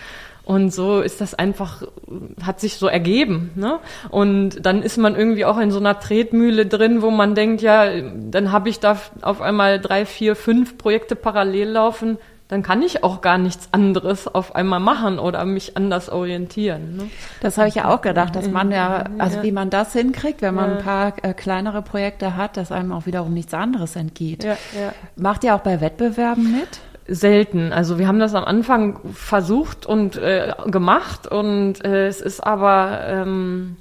Und 0.46 0.72
so 0.72 1.02
ist 1.02 1.22
das 1.22 1.34
einfach, 1.34 1.82
hat 2.44 2.60
sich 2.60 2.76
so 2.76 2.88
ergeben. 2.88 3.50
Ne? 3.56 3.80
Und 4.12 4.64
dann 4.64 4.84
ist 4.84 4.98
man 4.98 5.16
irgendwie 5.16 5.44
auch 5.44 5.58
in 5.58 5.72
so 5.72 5.80
einer 5.80 6.00
Tretmühle 6.00 6.68
drin, 6.68 7.02
wo 7.02 7.10
man 7.10 7.34
denkt, 7.34 7.64
ja, 7.64 7.88
dann 8.30 8.52
habe 8.52 8.70
ich 8.70 8.80
da 8.80 8.98
auf 9.22 9.42
einmal 9.42 9.80
drei, 9.80 10.06
vier, 10.06 10.36
fünf 10.36 10.78
Projekte 10.78 11.16
parallel 11.16 11.70
laufen 11.70 12.20
dann 12.48 12.62
kann 12.62 12.84
ich 12.84 13.04
auch 13.04 13.22
gar 13.22 13.40
nichts 13.40 13.70
anderes 13.72 14.28
auf 14.28 14.56
einmal 14.56 14.80
machen 14.80 15.18
oder 15.18 15.44
mich 15.46 15.76
anders 15.78 16.10
orientieren. 16.10 16.98
Ne? 16.98 17.10
Das 17.42 17.58
habe 17.58 17.70
ich 17.70 17.76
ja 17.76 17.94
auch 17.94 18.02
gedacht, 18.02 18.36
dass 18.36 18.50
man 18.50 18.72
ja, 18.72 19.06
also 19.18 19.38
ja. 19.38 19.44
wie 19.44 19.52
man 19.52 19.72
das 19.72 19.94
hinkriegt, 19.94 20.44
wenn 20.44 20.54
man 20.54 20.70
ja. 20.70 20.78
ein 20.78 20.84
paar 20.84 21.14
äh, 21.24 21.34
kleinere 21.34 21.82
Projekte 21.82 22.36
hat, 22.36 22.58
dass 22.58 22.72
einem 22.72 22.92
auch 22.92 23.08
wiederum 23.08 23.34
nichts 23.34 23.54
anderes 23.54 23.96
entgeht. 23.96 24.44
Ja, 24.44 24.58
Macht 25.16 25.44
ihr 25.44 25.56
auch 25.56 25.62
bei 25.62 25.82
Wettbewerben 25.82 26.52
mit? 26.52 26.80
selten. 27.08 27.72
Also 27.72 28.00
wir 28.00 28.08
haben 28.08 28.20
das 28.20 28.34
am 28.34 28.46
Anfang 28.46 29.00
versucht 29.14 29.86
und 29.86 30.16
äh, 30.18 30.54
gemacht 30.66 31.28
und 31.28 31.86
äh, 31.86 32.08
es 32.08 32.20
ist 32.20 32.40
aber 32.40 33.02
ähm, 33.06 33.78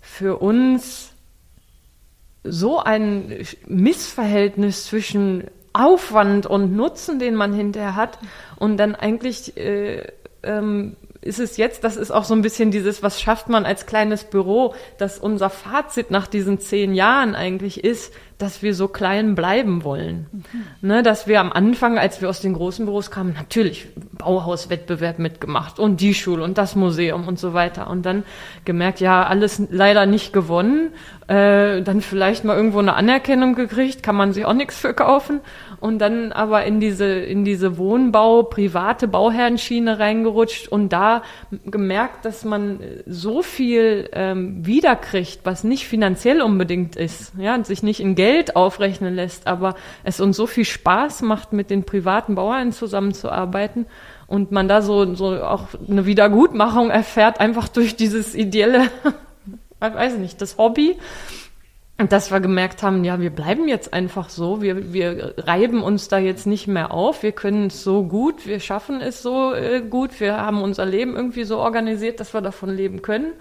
für 0.00 0.38
uns 0.38 1.12
so 2.42 2.80
ein 2.80 3.32
Missverhältnis 3.66 4.86
zwischen 4.86 5.44
Aufwand 5.76 6.46
und 6.46 6.74
Nutzen, 6.74 7.18
den 7.18 7.34
man 7.34 7.52
hinterher 7.52 7.96
hat. 7.96 8.18
Und 8.56 8.76
dann 8.76 8.94
eigentlich 8.94 9.56
äh, 9.56 10.02
ähm, 10.42 10.96
ist 11.20 11.40
es 11.40 11.56
jetzt, 11.56 11.84
das 11.84 11.96
ist 11.96 12.10
auch 12.10 12.24
so 12.24 12.34
ein 12.34 12.42
bisschen 12.42 12.70
dieses, 12.70 13.02
was 13.02 13.20
schafft 13.20 13.48
man 13.48 13.66
als 13.66 13.86
kleines 13.86 14.24
Büro, 14.24 14.74
dass 14.98 15.18
unser 15.18 15.50
Fazit 15.50 16.10
nach 16.10 16.26
diesen 16.26 16.60
zehn 16.60 16.94
Jahren 16.94 17.34
eigentlich 17.34 17.84
ist, 17.84 18.14
dass 18.38 18.62
wir 18.62 18.74
so 18.74 18.88
klein 18.88 19.34
bleiben 19.34 19.82
wollen. 19.82 20.26
Mhm. 20.32 20.88
Ne, 20.88 21.02
dass 21.02 21.26
wir 21.26 21.40
am 21.40 21.52
Anfang, 21.52 21.98
als 21.98 22.20
wir 22.20 22.28
aus 22.28 22.40
den 22.40 22.52
großen 22.52 22.84
Büros 22.84 23.10
kamen, 23.10 23.34
natürlich 23.34 23.88
Bauhauswettbewerb 24.18 25.18
mitgemacht 25.18 25.78
und 25.78 26.00
die 26.00 26.14
Schule 26.14 26.44
und 26.44 26.58
das 26.58 26.76
Museum 26.76 27.26
und 27.28 27.38
so 27.38 27.54
weiter. 27.54 27.88
Und 27.88 28.04
dann 28.04 28.24
gemerkt, 28.64 29.00
ja, 29.00 29.24
alles 29.24 29.62
leider 29.70 30.06
nicht 30.06 30.32
gewonnen. 30.32 30.92
Äh, 31.28 31.82
dann 31.82 32.02
vielleicht 32.02 32.44
mal 32.44 32.56
irgendwo 32.56 32.78
eine 32.78 32.94
Anerkennung 32.94 33.56
gekriegt, 33.56 34.02
kann 34.02 34.14
man 34.14 34.32
sich 34.32 34.44
auch 34.44 34.52
nichts 34.52 34.78
für 34.78 34.94
kaufen 34.94 35.40
und 35.80 35.98
dann 35.98 36.30
aber 36.30 36.64
in 36.64 36.78
diese, 36.78 37.06
in 37.06 37.44
diese 37.44 37.78
Wohnbau, 37.78 38.44
private 38.44 39.08
Bauherrenschiene 39.08 39.98
reingerutscht 39.98 40.68
und 40.68 40.92
da 40.92 41.22
gemerkt, 41.64 42.24
dass 42.24 42.44
man 42.44 42.78
so 43.06 43.42
viel 43.42 44.08
ähm, 44.12 44.64
wiederkriegt, 44.64 45.40
was 45.42 45.64
nicht 45.64 45.88
finanziell 45.88 46.42
unbedingt 46.42 46.94
ist, 46.94 47.32
ja, 47.38 47.56
und 47.56 47.66
sich 47.66 47.82
nicht 47.82 47.98
in 47.98 48.14
Geld 48.14 48.25
aufrechnen 48.54 49.14
lässt, 49.14 49.46
aber 49.46 49.74
es 50.04 50.20
uns 50.20 50.36
so 50.36 50.46
viel 50.46 50.64
Spaß 50.64 51.22
macht, 51.22 51.52
mit 51.52 51.70
den 51.70 51.84
privaten 51.84 52.34
Bauern 52.34 52.72
zusammenzuarbeiten 52.72 53.86
und 54.26 54.52
man 54.52 54.68
da 54.68 54.82
so, 54.82 55.14
so 55.14 55.42
auch 55.42 55.68
eine 55.88 56.06
Wiedergutmachung 56.06 56.90
erfährt, 56.90 57.40
einfach 57.40 57.68
durch 57.68 57.96
dieses 57.96 58.34
ideelle, 58.34 58.84
ich 59.82 59.94
weiß 59.94 60.16
nicht, 60.18 60.40
das 60.40 60.58
Hobby. 60.58 60.96
Und 61.98 62.12
dass 62.12 62.30
wir 62.30 62.40
gemerkt 62.40 62.82
haben, 62.82 63.04
ja, 63.04 63.20
wir 63.20 63.30
bleiben 63.30 63.68
jetzt 63.68 63.94
einfach 63.94 64.28
so, 64.28 64.60
wir, 64.60 64.92
wir 64.92 65.32
reiben 65.38 65.82
uns 65.82 66.08
da 66.08 66.18
jetzt 66.18 66.46
nicht 66.46 66.66
mehr 66.66 66.90
auf, 66.90 67.22
wir 67.22 67.32
können 67.32 67.68
es 67.68 67.82
so 67.82 68.02
gut, 68.02 68.46
wir 68.46 68.60
schaffen 68.60 69.00
es 69.00 69.22
so 69.22 69.54
äh, 69.54 69.80
gut, 69.80 70.20
wir 70.20 70.36
haben 70.36 70.60
unser 70.60 70.84
Leben 70.84 71.16
irgendwie 71.16 71.44
so 71.44 71.56
organisiert, 71.56 72.20
dass 72.20 72.34
wir 72.34 72.42
davon 72.42 72.68
leben 72.68 73.00
können 73.00 73.32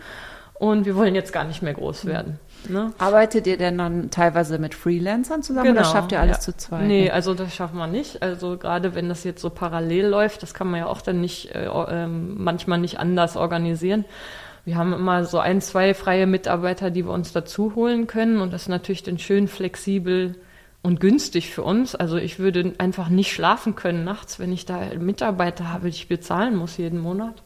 und 0.58 0.86
wir 0.86 0.96
wollen 0.96 1.16
jetzt 1.16 1.34
gar 1.34 1.44
nicht 1.44 1.62
mehr 1.62 1.74
groß 1.74 2.06
werden. 2.06 2.40
Ne? 2.70 2.94
Arbeitet 2.98 3.46
ihr 3.46 3.58
denn 3.58 3.78
dann 3.78 4.10
teilweise 4.10 4.58
mit 4.58 4.74
Freelancern 4.74 5.44
zusammen 5.44 5.68
genau, 5.68 5.82
oder 5.82 5.90
schafft 5.90 6.12
ihr 6.12 6.20
alles 6.20 6.38
ja. 6.38 6.42
zu 6.42 6.58
zweit? 6.58 6.88
Nee, 6.88 7.12
also 7.12 7.34
das 7.34 7.54
schaffen 7.54 7.78
wir 7.78 7.88
nicht. 7.88 8.24
Also 8.24 8.58
gerade 8.58 8.96
wenn 8.96 9.10
das 9.10 9.24
jetzt 9.24 9.42
so 9.42 9.50
parallel 9.50 10.08
läuft, 10.08 10.42
das 10.44 10.54
kann 10.54 10.72
man 10.72 10.80
ja 10.80 10.88
auch 10.88 11.02
dann 11.02 11.22
nicht 11.22 11.54
äh, 11.54 11.66
äh, 11.66 12.08
manchmal 12.08 12.80
nicht 12.80 13.00
anders 13.00 13.38
organisieren. 13.38 14.06
Wir 14.64 14.78
haben 14.78 14.94
immer 14.94 15.26
so 15.26 15.38
ein, 15.38 15.62
zwei 15.62 15.94
freie 15.94 16.26
Mitarbeiter, 16.26 16.90
die 16.90 17.06
wir 17.06 17.12
uns 17.12 17.32
dazu 17.32 17.76
holen 17.76 18.08
können 18.08 18.42
und 18.42 18.52
das 18.52 18.64
ist 18.64 18.70
natürlich 18.70 19.04
dann 19.04 19.20
schön 19.20 19.48
flexibel 19.48 20.36
und 20.82 21.00
günstig 21.00 21.52
für 21.52 21.62
uns. 21.64 21.94
Also 21.96 22.18
ich 22.18 22.40
würde 22.40 22.74
einfach 22.80 23.10
nicht 23.10 23.32
schlafen 23.32 23.76
können 23.76 24.04
nachts, 24.04 24.40
wenn 24.40 24.52
ich 24.52 24.66
da 24.66 24.82
Mitarbeiter 24.98 25.72
habe, 25.72 25.90
die 25.90 25.96
ich 25.96 26.08
bezahlen 26.08 26.56
muss 26.56 26.78
jeden 26.78 27.00
Monat. 27.00 27.44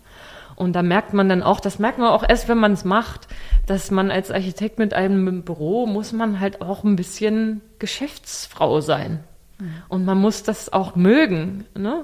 Und 0.59 0.73
da 0.73 0.83
merkt 0.83 1.13
man 1.13 1.29
dann 1.29 1.41
auch, 1.41 1.61
das 1.61 1.79
merkt 1.79 1.99
man 1.99 2.09
auch 2.09 2.27
erst, 2.27 2.49
wenn 2.49 2.57
man 2.57 2.73
es 2.73 2.83
macht, 2.83 3.29
dass 3.65 3.91
man 3.91 4.11
als 4.11 4.29
Architekt 4.29 4.77
mit 4.77 4.93
einem 4.93 5.43
Büro 5.43 5.85
muss 5.85 6.11
man 6.11 6.41
halt 6.41 6.61
auch 6.61 6.83
ein 6.83 6.97
bisschen 6.97 7.61
Geschäftsfrau 7.79 8.81
sein. 8.81 9.23
Mhm. 9.57 9.73
Und 9.87 10.03
man 10.03 10.17
muss 10.17 10.43
das 10.43 10.73
auch 10.73 10.97
mögen. 10.97 11.63
Ne? 11.75 12.03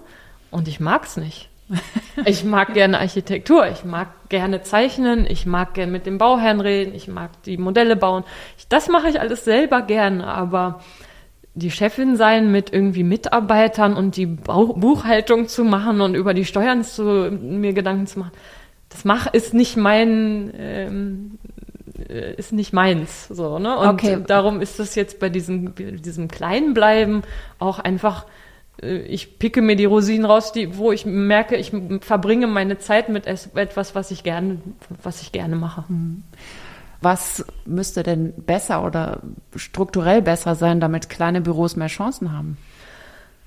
Und 0.52 0.70
ich 0.70 0.80
mag 0.80 1.04
es 1.04 1.18
nicht. 1.18 1.50
Ich 2.24 2.46
mag 2.46 2.74
gerne 2.74 3.00
Architektur, 3.00 3.68
ich 3.68 3.84
mag 3.84 4.08
gerne 4.30 4.62
zeichnen, 4.62 5.26
ich 5.30 5.46
mag 5.46 5.74
gerne 5.74 5.92
mit 5.92 6.06
dem 6.06 6.18
Bauherrn 6.18 6.62
reden, 6.62 6.96
ich 6.96 7.10
mag 7.10 7.44
die 7.44 7.58
Modelle 7.58 7.98
bauen. 7.98 8.24
das 8.70 8.88
mache 8.88 9.10
ich 9.10 9.20
alles 9.20 9.44
selber 9.44 9.82
gerne, 9.82 10.26
aber 10.26 10.80
die 11.56 11.72
Chefin 11.72 12.18
sein 12.18 12.52
mit 12.52 12.72
irgendwie 12.72 13.04
Mitarbeitern 13.04 13.96
und 13.96 14.18
die 14.18 14.26
Buchhaltung 14.26 15.48
zu 15.48 15.64
machen 15.64 16.02
und 16.02 16.14
über 16.14 16.34
die 16.34 16.46
Steuern 16.46 16.84
zu 16.84 17.32
mir 17.32 17.74
Gedanken 17.74 18.08
zu 18.08 18.20
machen, 18.20 18.32
das 18.90 19.06
mach 19.06 19.28
ist 19.34 19.54
nicht 19.54 19.78
mein 19.78 20.54
ähm, 20.58 21.40
äh, 22.10 22.36
ist 22.36 22.52
nicht 22.52 22.74
meins 22.74 23.30
so 23.30 23.58
ne 23.58 23.78
und 23.78 23.88
okay. 23.88 24.20
darum 24.28 24.62
ist 24.62 24.80
das 24.80 24.96
jetzt 24.96 25.20
bei 25.20 25.30
diesem 25.30 25.74
diesem 25.76 26.28
kleinen 26.28 26.74
Bleiben 26.74 27.24
auch 27.58 27.80
einfach 27.80 28.26
äh, 28.82 28.98
ich 28.98 29.40
picke 29.40 29.62
mir 29.62 29.76
die 29.76 29.86
Rosinen 29.86 30.26
raus, 30.26 30.52
die, 30.52 30.78
wo 30.78 30.92
ich 30.92 31.06
merke, 31.06 31.56
ich 31.56 31.72
verbringe 32.02 32.48
meine 32.48 32.78
Zeit 32.80 33.10
mit 33.10 33.28
etwas, 33.28 33.96
was 33.96 34.12
ich 34.12 34.24
gerne, 34.24 34.60
was 35.02 35.22
ich 35.22 35.32
gerne 35.32 35.56
mache. 35.56 35.86
Mhm. 35.88 36.24
Was 37.02 37.46
müsste 37.66 38.04
denn 38.04 38.34
besser 38.46 38.84
oder 38.84 39.22
strukturell 39.56 40.22
besser 40.22 40.56
sein, 40.56 40.80
damit 40.80 41.10
kleine 41.10 41.42
Büros 41.42 41.76
mehr 41.76 41.88
Chancen 41.88 42.32
haben? 42.32 42.58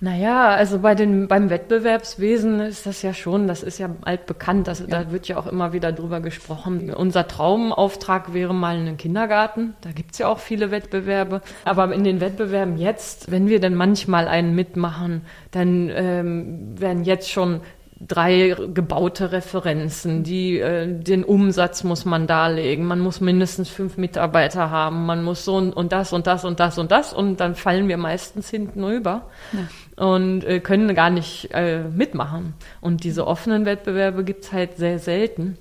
Naja, 0.01 0.51
also 0.51 0.79
bei 0.79 0.95
den, 0.95 1.27
beim 1.27 1.51
Wettbewerbswesen 1.51 2.61
ist 2.61 2.87
das 2.87 3.03
ja 3.03 3.13
schon, 3.13 3.49
das 3.49 3.65
ist 3.65 3.79
ja 3.79 3.91
altbekannt, 4.03 4.69
das, 4.69 4.79
ja. 4.79 4.87
da 4.87 5.11
wird 5.11 5.27
ja 5.27 5.37
auch 5.39 5.49
immer 5.49 5.73
wieder 5.73 5.91
drüber 5.91 6.21
gesprochen. 6.21 6.95
Unser 6.95 7.27
Traumauftrag 7.27 8.33
wäre 8.33 8.55
mal 8.55 8.77
ein 8.77 8.97
Kindergarten, 8.97 9.75
da 9.81 9.91
gibt's 9.91 10.19
ja 10.19 10.29
auch 10.29 10.39
viele 10.39 10.71
Wettbewerbe. 10.71 11.43
Aber 11.65 11.93
in 11.93 12.05
den 12.05 12.21
Wettbewerben 12.21 12.79
jetzt, 12.79 13.33
wenn 13.33 13.49
wir 13.49 13.59
dann 13.59 13.75
manchmal 13.75 14.29
einen 14.29 14.55
mitmachen, 14.55 15.23
dann 15.51 15.91
ähm, 15.93 16.81
werden 16.81 17.03
jetzt 17.03 17.29
schon 17.29 17.61
drei 18.01 18.55
gebaute 18.73 19.33
Referenzen, 19.33 20.23
die 20.23 20.59
äh, 20.59 20.87
den 20.87 21.25
Umsatz 21.25 21.83
muss 21.83 22.05
man 22.05 22.27
darlegen, 22.27 22.85
man 22.85 23.01
muss 23.01 23.21
mindestens 23.21 23.69
fünf 23.69 23.97
Mitarbeiter 23.97 24.71
haben, 24.71 25.05
man 25.07 25.25
muss 25.25 25.45
so 25.45 25.57
und, 25.57 25.73
und 25.73 25.91
das 25.91 26.13
und 26.13 26.27
das 26.27 26.45
und 26.45 26.61
das 26.61 26.79
und 26.79 26.93
das 26.93 27.13
und 27.13 27.41
dann 27.41 27.57
fallen 27.57 27.89
wir 27.89 27.97
meistens 27.97 28.51
hinten 28.51 28.85
rüber 28.85 29.27
ja. 29.53 30.07
und 30.07 30.45
äh, 30.45 30.61
können 30.61 30.95
gar 30.95 31.11
nicht 31.11 31.51
äh, 31.53 31.81
mitmachen. 31.81 32.55
Und 32.81 33.03
diese 33.03 33.27
offenen 33.27 33.65
Wettbewerbe 33.65 34.23
gibt's 34.23 34.53
halt 34.53 34.77
sehr 34.77 35.01
selten. 35.01 35.59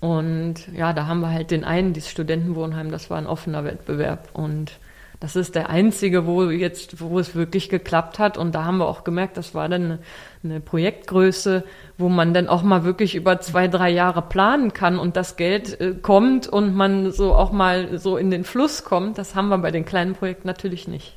Und 0.00 0.54
ja, 0.74 0.92
da 0.92 1.06
haben 1.06 1.20
wir 1.20 1.30
halt 1.30 1.50
den 1.50 1.62
einen, 1.62 1.92
dieses 1.92 2.10
Studentenwohnheim, 2.10 2.90
das 2.90 3.10
war 3.10 3.18
ein 3.18 3.26
offener 3.26 3.64
Wettbewerb 3.64 4.30
und 4.32 4.72
das 5.20 5.36
ist 5.36 5.54
der 5.54 5.68
einzige, 5.68 6.26
wo 6.26 6.44
jetzt, 6.44 7.00
wo 7.00 7.18
es 7.18 7.34
wirklich 7.34 7.68
geklappt 7.68 8.18
hat. 8.18 8.38
Und 8.38 8.54
da 8.54 8.64
haben 8.64 8.78
wir 8.78 8.88
auch 8.88 9.04
gemerkt, 9.04 9.36
das 9.36 9.54
war 9.54 9.68
dann 9.68 9.84
eine, 9.84 9.98
eine 10.42 10.60
Projektgröße, 10.60 11.64
wo 11.98 12.08
man 12.08 12.32
dann 12.32 12.48
auch 12.48 12.62
mal 12.62 12.84
wirklich 12.84 13.14
über 13.14 13.38
zwei, 13.40 13.68
drei 13.68 13.90
Jahre 13.90 14.22
planen 14.22 14.72
kann 14.72 14.98
und 14.98 15.16
das 15.16 15.36
Geld 15.36 15.78
äh, 15.78 15.94
kommt 16.00 16.48
und 16.48 16.74
man 16.74 17.12
so 17.12 17.34
auch 17.34 17.52
mal 17.52 17.98
so 17.98 18.16
in 18.16 18.30
den 18.30 18.44
Fluss 18.44 18.82
kommt. 18.82 19.18
Das 19.18 19.34
haben 19.34 19.48
wir 19.48 19.58
bei 19.58 19.70
den 19.70 19.84
kleinen 19.84 20.14
Projekten 20.14 20.46
natürlich 20.46 20.88
nicht. 20.88 21.16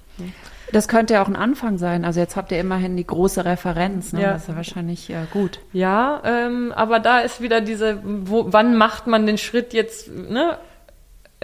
Das 0.74 0.88
könnte 0.88 1.14
ja 1.14 1.24
auch 1.24 1.28
ein 1.28 1.36
Anfang 1.36 1.78
sein. 1.78 2.04
Also 2.04 2.20
jetzt 2.20 2.36
habt 2.36 2.52
ihr 2.52 2.60
immerhin 2.60 2.98
die 2.98 3.06
große 3.06 3.46
Referenz. 3.46 4.12
Ne? 4.12 4.24
Ja. 4.24 4.34
Das 4.34 4.44
ist 4.44 4.48
ja 4.50 4.56
wahrscheinlich 4.56 5.10
äh, 5.10 5.26
gut. 5.32 5.60
Ja, 5.72 6.22
ähm, 6.26 6.74
aber 6.76 7.00
da 7.00 7.20
ist 7.20 7.42
wieder 7.42 7.62
diese, 7.62 8.00
wo, 8.04 8.48
wann 8.50 8.76
macht 8.76 9.08
man 9.08 9.26
den 9.26 9.38
Schritt 9.38 9.74
jetzt? 9.74 10.12
Ne? 10.12 10.58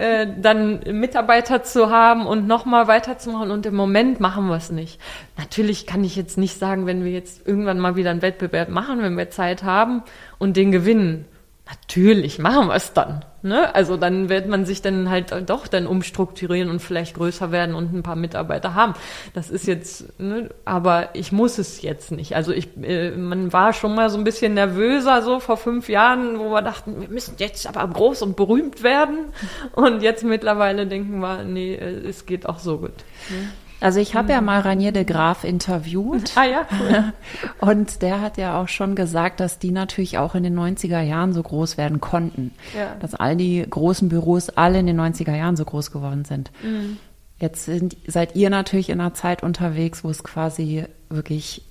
Äh, 0.00 0.26
dann 0.40 0.80
Mitarbeiter 0.90 1.62
zu 1.62 1.90
haben 1.90 2.26
und 2.26 2.46
nochmal 2.46 2.88
weiterzumachen. 2.88 3.50
Und 3.50 3.66
im 3.66 3.74
Moment 3.74 4.18
machen 4.18 4.48
wir 4.48 4.56
es 4.56 4.72
nicht. 4.72 4.98
Natürlich 5.36 5.86
kann 5.86 6.02
ich 6.02 6.16
jetzt 6.16 6.38
nicht 6.38 6.58
sagen, 6.58 6.86
wenn 6.86 7.04
wir 7.04 7.12
jetzt 7.12 7.46
irgendwann 7.46 7.78
mal 7.78 7.96
wieder 7.96 8.10
einen 8.10 8.22
Wettbewerb 8.22 8.70
machen, 8.70 9.02
wenn 9.02 9.16
wir 9.18 9.30
Zeit 9.30 9.62
haben 9.62 10.02
und 10.38 10.56
den 10.56 10.72
gewinnen. 10.72 11.26
Natürlich 11.70 12.40
machen 12.40 12.66
wir 12.66 12.74
es 12.74 12.92
dann. 12.92 13.24
Ne? 13.42 13.74
Also 13.74 13.96
dann 13.96 14.28
wird 14.28 14.48
man 14.48 14.66
sich 14.66 14.82
dann 14.82 15.08
halt 15.08 15.32
doch 15.48 15.68
dann 15.68 15.86
umstrukturieren 15.86 16.68
und 16.68 16.80
vielleicht 16.80 17.14
größer 17.14 17.52
werden 17.52 17.74
und 17.76 17.94
ein 17.94 18.02
paar 18.02 18.16
Mitarbeiter 18.16 18.74
haben. 18.74 18.94
Das 19.34 19.50
ist 19.50 19.66
jetzt, 19.66 20.18
ne? 20.20 20.50
aber 20.64 21.10
ich 21.14 21.30
muss 21.30 21.58
es 21.58 21.80
jetzt 21.80 22.10
nicht. 22.10 22.34
Also 22.34 22.52
ich, 22.52 22.68
äh, 22.82 23.12
man 23.12 23.52
war 23.52 23.72
schon 23.72 23.94
mal 23.94 24.10
so 24.10 24.18
ein 24.18 24.24
bisschen 24.24 24.54
nervöser 24.54 25.22
so 25.22 25.38
vor 25.38 25.56
fünf 25.56 25.88
Jahren, 25.88 26.40
wo 26.40 26.50
wir 26.50 26.62
dachten, 26.62 27.00
wir 27.00 27.08
müssen 27.08 27.36
jetzt 27.38 27.66
aber 27.66 27.86
groß 27.92 28.22
und 28.22 28.36
berühmt 28.36 28.82
werden. 28.82 29.26
Und 29.72 30.02
jetzt 30.02 30.24
mittlerweile 30.24 30.86
denken 30.86 31.20
wir, 31.20 31.44
nee, 31.44 31.74
äh, 31.74 32.08
es 32.08 32.26
geht 32.26 32.46
auch 32.46 32.58
so 32.58 32.78
gut. 32.78 32.96
Ne? 33.30 33.52
Also 33.80 33.98
ich 33.98 34.14
habe 34.14 34.32
ja 34.32 34.40
mal 34.40 34.60
Ranier 34.60 34.92
de 34.92 35.04
Graaf 35.04 35.44
interviewt. 35.44 36.32
Ah 36.36 36.44
ja, 36.44 36.66
cool. 36.78 37.12
Und 37.60 38.02
der 38.02 38.20
hat 38.20 38.36
ja 38.36 38.60
auch 38.60 38.68
schon 38.68 38.94
gesagt, 38.94 39.40
dass 39.40 39.58
die 39.58 39.72
natürlich 39.72 40.18
auch 40.18 40.34
in 40.34 40.42
den 40.42 40.58
90er 40.58 41.00
Jahren 41.00 41.32
so 41.32 41.42
groß 41.42 41.78
werden 41.78 42.00
konnten. 42.00 42.52
Ja. 42.76 42.96
Dass 43.00 43.14
all 43.14 43.36
die 43.36 43.64
großen 43.68 44.08
Büros 44.08 44.50
alle 44.50 44.80
in 44.80 44.86
den 44.86 45.00
90er 45.00 45.34
Jahren 45.34 45.56
so 45.56 45.64
groß 45.64 45.90
geworden 45.90 46.24
sind. 46.24 46.50
Mhm. 46.62 46.98
Jetzt 47.38 47.64
sind, 47.64 47.96
seid 48.06 48.36
ihr 48.36 48.50
natürlich 48.50 48.90
in 48.90 49.00
einer 49.00 49.14
Zeit 49.14 49.42
unterwegs, 49.42 50.04
wo 50.04 50.10
es 50.10 50.22
quasi 50.22 50.84
wirklich 51.08 51.62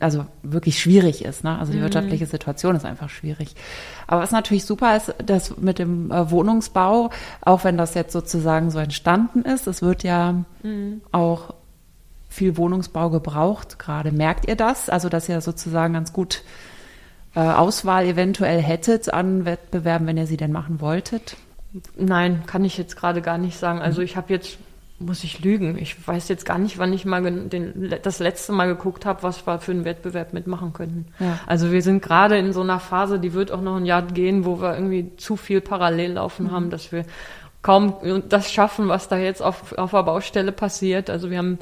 also 0.00 0.26
wirklich 0.42 0.78
schwierig 0.80 1.24
ist. 1.24 1.42
Ne? 1.44 1.58
Also 1.58 1.72
die 1.72 1.78
Mhm. 1.78 1.82
wirtschaftliche 1.84 2.26
Situation 2.26 2.76
ist 2.76 2.84
einfach 2.84 3.08
schwierig. 3.08 3.54
Aber 4.06 4.20
was 4.20 4.30
natürlich 4.30 4.64
super 4.66 4.96
ist, 4.96 5.14
dass 5.24 5.56
mit 5.56 5.78
dem 5.78 6.10
äh, 6.10 6.30
Wohnungsbau, 6.30 7.10
auch 7.40 7.64
wenn 7.64 7.78
das 7.78 7.94
jetzt 7.94 8.12
sozusagen 8.12 8.70
so 8.70 8.78
entstanden 8.78 9.42
ist, 9.42 9.66
es 9.66 9.80
wird 9.82 10.02
ja 10.02 10.44
Mhm. 10.62 11.00
auch 11.12 11.54
viel 12.28 12.56
Wohnungsbau 12.58 13.08
gebraucht 13.08 13.78
gerade. 13.78 14.12
Merkt 14.12 14.46
ihr 14.46 14.56
das? 14.56 14.90
Also 14.90 15.08
dass 15.08 15.28
ihr 15.28 15.40
sozusagen 15.40 15.94
ganz 15.94 16.12
gut 16.12 16.42
äh, 17.34 17.40
Auswahl 17.40 18.04
eventuell 18.06 18.60
hättet 18.62 19.12
an 19.12 19.44
Wettbewerben, 19.44 20.06
wenn 20.06 20.16
ihr 20.16 20.26
sie 20.26 20.36
denn 20.38 20.52
machen 20.52 20.80
wolltet? 20.80 21.36
Nein, 21.98 22.42
kann 22.46 22.64
ich 22.64 22.78
jetzt 22.78 22.96
gerade 22.96 23.20
gar 23.22 23.36
nicht 23.38 23.58
sagen. 23.58 23.80
Also 23.80 24.00
ich 24.02 24.16
habe 24.16 24.32
jetzt, 24.32 24.58
muss 24.98 25.24
ich 25.24 25.40
lügen, 25.40 25.76
ich 25.76 26.06
weiß 26.06 26.28
jetzt 26.28 26.46
gar 26.46 26.58
nicht, 26.58 26.78
wann 26.78 26.92
ich 26.92 27.04
mal 27.04 27.22
den, 27.22 27.94
das 28.02 28.18
letzte 28.18 28.52
Mal 28.52 28.66
geguckt 28.66 29.04
habe, 29.04 29.22
was 29.22 29.46
wir 29.46 29.58
für 29.58 29.72
einen 29.72 29.84
Wettbewerb 29.84 30.32
mitmachen 30.32 30.72
könnten. 30.72 31.06
Ja. 31.18 31.38
Also 31.46 31.70
wir 31.70 31.82
sind 31.82 32.02
gerade 32.02 32.38
in 32.38 32.52
so 32.52 32.62
einer 32.62 32.80
Phase, 32.80 33.18
die 33.18 33.34
wird 33.34 33.52
auch 33.52 33.60
noch 33.60 33.76
ein 33.76 33.84
Jahr 33.84 34.02
gehen, 34.02 34.46
wo 34.46 34.60
wir 34.60 34.74
irgendwie 34.74 35.14
zu 35.16 35.36
viel 35.36 35.60
parallel 35.60 36.12
laufen 36.12 36.50
haben, 36.50 36.70
dass 36.70 36.92
wir 36.92 37.04
kaum 37.60 37.96
das 38.28 38.50
schaffen, 38.52 38.88
was 38.88 39.08
da 39.08 39.18
jetzt 39.18 39.42
auf, 39.42 39.76
auf 39.76 39.90
der 39.90 40.02
Baustelle 40.04 40.52
passiert. 40.52 41.10
Also 41.10 41.30
wir 41.30 41.38
haben 41.38 41.58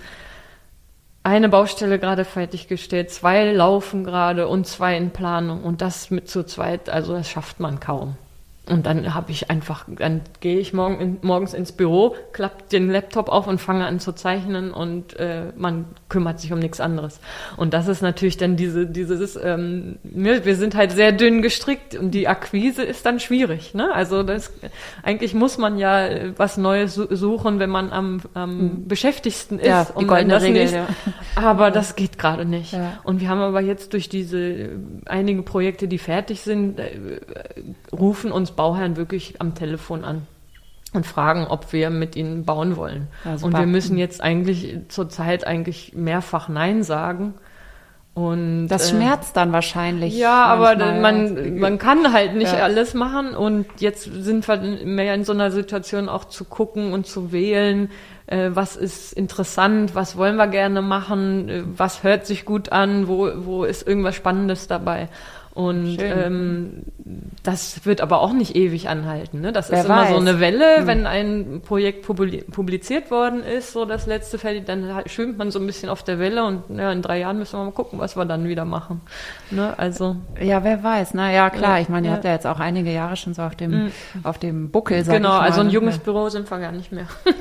eine 1.24 1.48
Baustelle 1.48 1.98
gerade 1.98 2.24
fertiggestellt, 2.24 3.10
zwei 3.10 3.50
laufen 3.50 4.04
gerade 4.04 4.46
und 4.46 4.66
zwei 4.66 4.96
in 4.96 5.10
Planung 5.10 5.64
und 5.64 5.80
das 5.80 6.10
mit 6.10 6.28
zu 6.28 6.44
zweit, 6.44 6.90
also 6.90 7.14
das 7.14 7.28
schafft 7.28 7.58
man 7.58 7.80
kaum. 7.80 8.16
Und 8.66 8.86
dann 8.86 9.12
habe 9.14 9.30
ich 9.30 9.50
einfach, 9.50 9.84
dann 9.88 10.22
gehe 10.40 10.58
ich 10.58 10.72
morgen 10.72 10.98
in, 10.98 11.16
morgens 11.20 11.52
ins 11.52 11.72
Büro, 11.72 12.14
klappe 12.32 12.64
den 12.72 12.88
Laptop 12.88 13.28
auf 13.28 13.46
und 13.46 13.60
fange 13.60 13.84
an 13.84 14.00
zu 14.00 14.12
zeichnen 14.12 14.72
und 14.72 15.18
äh, 15.20 15.52
man 15.54 15.84
kümmert 16.08 16.40
sich 16.40 16.50
um 16.50 16.60
nichts 16.60 16.80
anderes. 16.80 17.20
Und 17.58 17.74
das 17.74 17.88
ist 17.88 18.00
natürlich 18.00 18.38
dann 18.38 18.56
diese, 18.56 18.86
dieses, 18.86 19.36
ähm, 19.36 19.96
wir, 20.02 20.46
wir 20.46 20.56
sind 20.56 20.74
halt 20.76 20.92
sehr 20.92 21.12
dünn 21.12 21.42
gestrickt 21.42 21.94
und 21.94 22.12
die 22.12 22.26
Akquise 22.26 22.82
ist 22.82 23.04
dann 23.04 23.20
schwierig. 23.20 23.74
Ne? 23.74 23.92
Also 23.92 24.22
das, 24.22 24.50
eigentlich 25.02 25.34
muss 25.34 25.58
man 25.58 25.76
ja 25.76 26.06
äh, 26.06 26.32
was 26.38 26.56
Neues 26.56 26.94
su- 26.94 27.14
suchen, 27.14 27.58
wenn 27.58 27.68
man 27.68 27.92
am, 27.92 28.22
am 28.32 28.84
beschäftigsten 28.88 29.58
ist. 29.58 29.64
Mhm. 29.66 29.68
Ja, 29.70 29.86
die 30.00 30.06
goldene 30.06 30.32
das 30.34 30.42
Regel, 30.42 30.62
nicht- 30.62 30.72
ja. 30.74 30.86
aber 31.36 31.70
das 31.70 31.96
geht 31.96 32.16
gerade 32.18 32.46
nicht. 32.46 32.72
Ja. 32.72 32.98
Und 33.04 33.20
wir 33.20 33.28
haben 33.28 33.40
aber 33.40 33.60
jetzt 33.60 33.92
durch 33.92 34.08
diese 34.08 34.38
äh, 34.38 34.68
einige 35.04 35.42
Projekte, 35.42 35.86
die 35.86 35.98
fertig 35.98 36.40
sind, 36.40 36.78
äh, 36.78 36.92
rufen 37.92 38.32
uns 38.32 38.53
Bauherren 38.56 38.96
wirklich 38.96 39.40
am 39.40 39.54
Telefon 39.54 40.04
an 40.04 40.26
und 40.92 41.06
fragen, 41.06 41.46
ob 41.46 41.72
wir 41.72 41.90
mit 41.90 42.14
ihnen 42.16 42.44
bauen 42.44 42.76
wollen. 42.76 43.08
Ja, 43.24 43.36
und 43.44 43.56
wir 43.58 43.66
müssen 43.66 43.98
jetzt 43.98 44.20
eigentlich 44.20 44.78
zurzeit 44.88 45.46
eigentlich 45.46 45.92
mehrfach 45.94 46.48
Nein 46.48 46.82
sagen. 46.82 47.34
Und 48.14 48.68
Das 48.68 48.86
äh, 48.86 48.90
schmerzt 48.94 49.36
dann 49.36 49.52
wahrscheinlich. 49.52 50.16
ja, 50.16 50.44
aber 50.44 50.76
man, 51.00 51.58
man 51.58 51.78
kann 51.78 52.12
halt 52.12 52.36
nicht 52.36 52.52
Ja. 52.52 52.60
alles 52.62 52.94
machen 52.94 53.34
und 53.34 53.66
jetzt 53.80 54.04
sind 54.04 54.46
wir 54.46 54.56
mehr 54.84 55.14
in 55.16 55.24
so 55.24 55.32
einer 55.32 55.50
Situation 55.50 56.08
auch 56.08 56.26
zu 56.26 56.44
gucken 56.44 56.92
und 56.92 57.08
zu 57.08 57.32
wählen, 57.32 57.90
äh, 58.28 58.50
was 58.54 58.76
ist 58.76 59.14
interessant, 59.14 59.96
was 59.96 60.16
wollen 60.16 60.36
wir 60.36 60.46
gerne 60.46 60.80
machen, 60.80 61.48
äh, 61.48 61.62
was 61.76 62.04
hört 62.04 62.24
sich 62.24 62.44
gut 62.44 62.70
an, 62.70 63.08
wo, 63.08 63.30
wo 63.38 63.64
ist 63.64 63.84
irgendwas 63.84 64.14
Spannendes 64.14 64.68
dabei. 64.68 65.08
Und 65.54 65.98
ähm, 66.00 66.82
das 67.44 67.86
wird 67.86 68.00
aber 68.00 68.20
auch 68.20 68.32
nicht 68.32 68.56
ewig 68.56 68.88
anhalten. 68.88 69.40
Ne? 69.40 69.52
Das 69.52 69.70
Wer 69.70 69.80
ist 69.80 69.84
immer 69.84 70.06
so 70.06 70.14
weiß. 70.14 70.20
Hm. 70.20 70.28
eine 70.28 70.40
Welle, 70.40 70.86
wenn 70.86 71.06
ein 71.06 71.62
Projekt 71.64 72.04
publi 72.04 72.42
publiziert 72.50 73.12
worden 73.12 73.44
ist, 73.44 73.72
so 73.72 73.84
das 73.84 74.06
letzte 74.06 74.38
fertig, 74.38 74.66
dann 74.66 75.02
schwimmt 75.06 75.38
man 75.38 75.52
so 75.52 75.60
ein 75.60 75.66
bisschen 75.66 75.90
auf 75.90 76.02
der 76.02 76.18
Welle 76.18 76.44
und 76.44 76.76
ja, 76.76 76.90
in 76.90 77.02
drei 77.02 77.20
Jahren 77.20 77.38
müssen 77.38 77.58
wir 77.58 77.64
mal 77.64 77.70
gucken, 77.70 78.00
was 78.00 78.16
wir 78.16 78.24
dann 78.24 78.48
wieder 78.48 78.64
machen. 78.64 79.00
Ne? 79.52 79.78
Also 79.78 80.16
Ja, 80.40 80.64
wer 80.64 80.82
weiß. 80.82 81.14
Na 81.14 81.30
ja, 81.30 81.50
klar. 81.50 81.76
Ja, 81.76 81.82
Ich 81.82 81.88
meine, 81.88 82.08
ihr 82.08 82.10
ja. 82.10 82.16
habt 82.16 82.24
ja 82.24 82.32
jetzt 82.32 82.46
auch 82.46 82.58
einige 82.58 82.92
Jahre 82.92 83.16
schon 83.16 83.34
so 83.34 83.42
auf 83.42 83.54
dem, 83.54 83.92
auf 84.24 84.38
dem 84.38 84.70
Buckel, 84.70 85.04
sag 85.04 85.14
genau, 85.14 85.34
also 85.34 85.60
ein 85.60 85.70
junges 85.70 85.98
Büro 85.98 86.30
sind 86.30 86.50
wir 86.50 86.58
gar 86.58 86.72
nicht 86.72 86.90
mehr. 86.90 87.06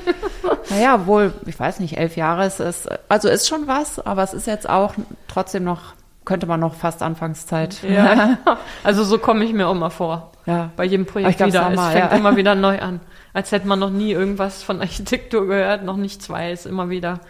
Naja, 0.70 1.06
wohl, 1.06 1.32
ich 1.46 1.58
weiß 1.58 1.80
nicht, 1.80 1.96
elf 1.96 2.16
Jahre 2.16 2.46
ist 2.46 2.60
es, 2.60 2.88
also 3.08 3.28
ist 3.28 3.48
schon 3.48 3.66
was, 3.66 4.04
aber 4.04 4.22
es 4.22 4.34
ist 4.34 4.46
jetzt 4.46 4.68
auch 4.68 4.94
trotzdem 5.28 5.64
noch, 5.64 5.94
könnte 6.24 6.46
man 6.46 6.60
noch 6.60 6.74
fast 6.74 7.02
Anfangszeit. 7.02 7.82
Ja. 7.82 8.38
Also 8.82 9.04
so 9.04 9.18
komme 9.18 9.44
ich 9.44 9.52
mir 9.52 9.68
auch 9.68 9.74
mal 9.74 9.90
vor. 9.90 10.32
Ja. 10.46 10.70
Bei 10.76 10.84
jedem 10.84 11.06
Projekt 11.06 11.30
ich 11.30 11.36
glaub's 11.36 11.52
wieder. 11.52 11.62
Es 11.62 11.70
normal, 11.70 11.92
fängt 11.92 12.12
ja. 12.12 12.16
immer 12.16 12.36
wieder 12.36 12.54
neu 12.54 12.78
an. 12.80 13.00
Als 13.32 13.50
hätte 13.50 13.66
man 13.66 13.78
noch 13.78 13.90
nie 13.90 14.12
irgendwas 14.12 14.62
von 14.62 14.80
Architektur 14.80 15.46
gehört, 15.46 15.84
noch 15.84 15.96
nichts 15.96 16.28
weiß, 16.28 16.66
immer 16.66 16.90
wieder 16.90 17.20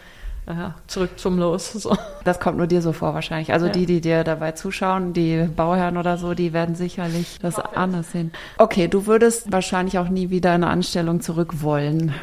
ja, 0.47 0.75
zurück 0.87 1.17
zum 1.17 1.39
Los. 1.39 1.71
So. 1.71 1.97
Das 2.23 2.39
kommt 2.39 2.57
nur 2.57 2.67
dir 2.67 2.81
so 2.81 2.93
vor 2.93 3.13
wahrscheinlich. 3.13 3.51
Also 3.53 3.67
Ja. 3.67 3.71
die, 3.71 3.85
die 3.85 4.01
dir 4.01 4.23
dabei 4.23 4.51
zuschauen, 4.51 5.13
die 5.13 5.49
Bauherren 5.55 5.97
oder 5.97 6.17
so, 6.17 6.33
die 6.33 6.53
werden 6.53 6.75
sicherlich 6.75 7.39
das 7.41 7.57
anders 7.57 8.11
sehen. 8.11 8.31
Okay, 8.57 8.87
du 8.87 9.07
würdest 9.07 9.51
wahrscheinlich 9.51 9.97
auch 9.97 10.09
nie 10.09 10.29
wieder 10.29 10.53
in 10.53 10.63
eine 10.63 10.71
Anstellung 10.71 11.21
zurück 11.21 11.61
wollen. 11.63 12.13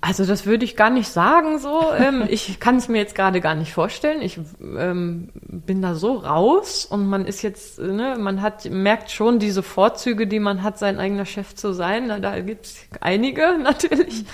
Also 0.00 0.24
das 0.24 0.46
würde 0.46 0.64
ich 0.64 0.76
gar 0.76 0.90
nicht 0.90 1.08
sagen 1.08 1.58
so. 1.58 1.92
Ähm, 1.96 2.24
ich 2.28 2.60
kann 2.60 2.76
es 2.76 2.88
mir 2.88 2.98
jetzt 2.98 3.14
gerade 3.14 3.40
gar 3.40 3.54
nicht 3.54 3.72
vorstellen. 3.72 4.22
Ich 4.22 4.38
ähm, 4.60 5.30
bin 5.40 5.82
da 5.82 5.94
so 5.94 6.14
raus 6.14 6.84
und 6.84 7.08
man 7.08 7.26
ist 7.26 7.42
jetzt, 7.42 7.78
ne, 7.80 8.16
man 8.18 8.40
hat 8.40 8.64
merkt 8.70 9.10
schon 9.10 9.38
diese 9.38 9.62
Vorzüge, 9.62 10.26
die 10.26 10.38
man 10.38 10.62
hat, 10.62 10.78
sein 10.78 10.98
eigener 10.98 11.24
Chef 11.26 11.54
zu 11.54 11.72
sein. 11.72 12.04
Na, 12.08 12.20
Da 12.20 12.40
gibt's 12.40 12.76
einige 13.00 13.58
natürlich. 13.62 14.24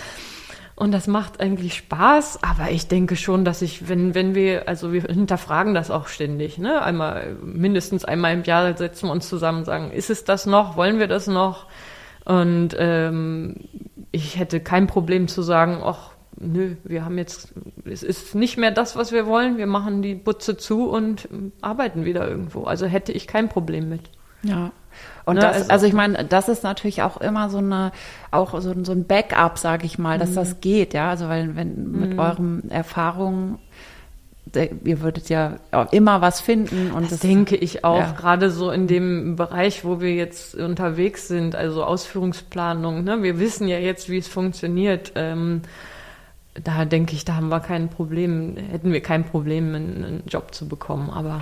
Und 0.77 0.91
das 0.91 1.07
macht 1.07 1.41
eigentlich 1.41 1.75
Spaß, 1.75 2.43
aber 2.43 2.71
ich 2.73 2.89
denke 2.89 3.15
schon, 3.15 3.45
dass 3.45 3.63
ich, 3.63 3.89
wenn, 3.89 4.17
wenn 4.17 4.35
wir, 4.35 4.69
also 4.69 4.93
wir 4.93 5.03
hinterfragen 5.03 5.73
das 5.73 5.93
auch 5.93 6.09
ständig, 6.09 6.59
ne? 6.59 6.83
Einmal, 6.83 7.37
mindestens 7.41 8.05
einmal 8.05 8.35
im 8.35 8.43
Jahr 8.43 8.77
setzen 8.77 9.07
wir 9.07 9.13
uns 9.13 9.29
zusammen 9.29 9.59
und 9.59 9.65
sagen, 9.67 9.93
ist 9.93 10.11
es 10.11 10.25
das 10.25 10.47
noch? 10.47 10.77
Wollen 10.77 10.99
wir 10.99 11.07
das 11.07 11.29
noch? 11.29 11.67
Und 12.25 12.71
ähm, 12.77 13.55
ich 14.15 14.39
hätte 14.39 14.61
kein 14.61 14.87
Problem 14.87 15.27
zu 15.29 15.43
sagen, 15.43 15.81
ach, 15.83 16.11
nö, 16.39 16.77
wir 16.85 17.05
haben 17.05 17.19
jetzt, 17.19 17.53
es 17.85 18.03
ist 18.03 18.35
nicht 18.35 18.57
mehr 18.57 18.71
das, 18.71 18.97
was 18.97 19.13
wir 19.13 19.27
wollen, 19.27 19.59
wir 19.59 19.67
machen 19.67 20.03
die 20.03 20.15
Butze 20.15 20.57
zu 20.57 20.89
und 20.89 21.29
ähm, 21.33 21.53
arbeiten 21.61 22.05
wieder 22.05 22.29
irgendwo. 22.29 22.65
Also 22.65 22.87
hätte 22.87 23.13
ich 23.13 23.27
kein 23.27 23.49
Problem 23.49 23.89
mit. 23.89 24.03
Ja. 24.43 24.71
Und 25.25 25.37
Ne, 25.37 25.41
das, 25.41 25.57
also- 25.57 25.71
also, 25.71 25.87
ich 25.87 25.93
meine, 25.95 26.25
das 26.25 26.49
ist 26.49 26.63
natürlich 26.63 27.03
auch 27.03 27.17
immer 27.21 27.49
so 27.51 27.59
eine, 27.59 27.91
auch 28.31 28.61
so, 28.61 28.71
ein- 28.71 28.85
so 28.85 28.93
ein 28.93 29.07
Backup, 29.07 29.59
sage 29.59 29.87
ich 29.87 29.99
mal, 29.99 30.19
dass 30.19 30.31
Mhm. 30.31 30.35
das 30.37 30.61
geht, 30.61 30.95
ja. 30.95 31.09
Also 31.11 31.29
weil 31.29 31.57
wenn 31.57 31.91
mit 31.91 32.19
euren 32.19 32.71
Erfahrungen, 32.71 33.59
ihr 34.57 35.01
würdet 35.01 35.29
ja 35.29 35.57
immer 35.91 36.21
was 36.21 36.41
finden 36.41 36.93
und 36.93 37.11
Das 37.11 37.21
denke 37.21 37.57
ich 37.57 37.85
auch, 37.85 37.99
ja. 37.99 38.13
gerade 38.13 38.51
so 38.51 38.71
in 38.71 38.87
dem 38.87 39.37
Bereich, 39.37 39.85
wo 39.85 40.01
wir 40.01 40.15
jetzt 40.15 40.55
unterwegs 40.55 41.29
sind, 41.29 41.55
also 41.55 41.85
Ausführungsplanung. 41.85 43.05
Ne? 43.05 43.23
Wir 43.23 43.39
wissen 43.39 43.69
ja 43.69 43.79
jetzt, 43.79 44.09
wie 44.09 44.19
es 44.19 44.29
funktioniert. 44.29 45.13
Ähm, 45.15 45.63
da 46.63 46.85
denke 46.85 47.15
ich, 47.15 47.25
da 47.25 47.35
haben 47.35 47.49
wir 47.49 47.61
kein 47.61 47.89
Problem, 47.89 48.57
hätten 48.57 48.93
wir 48.93 49.01
kein 49.01 49.25
Problem, 49.25 49.75
einen, 49.75 50.23
Job 50.29 50.55
zu 50.55 50.69
bekommen. 50.69 51.11
Aber 51.11 51.41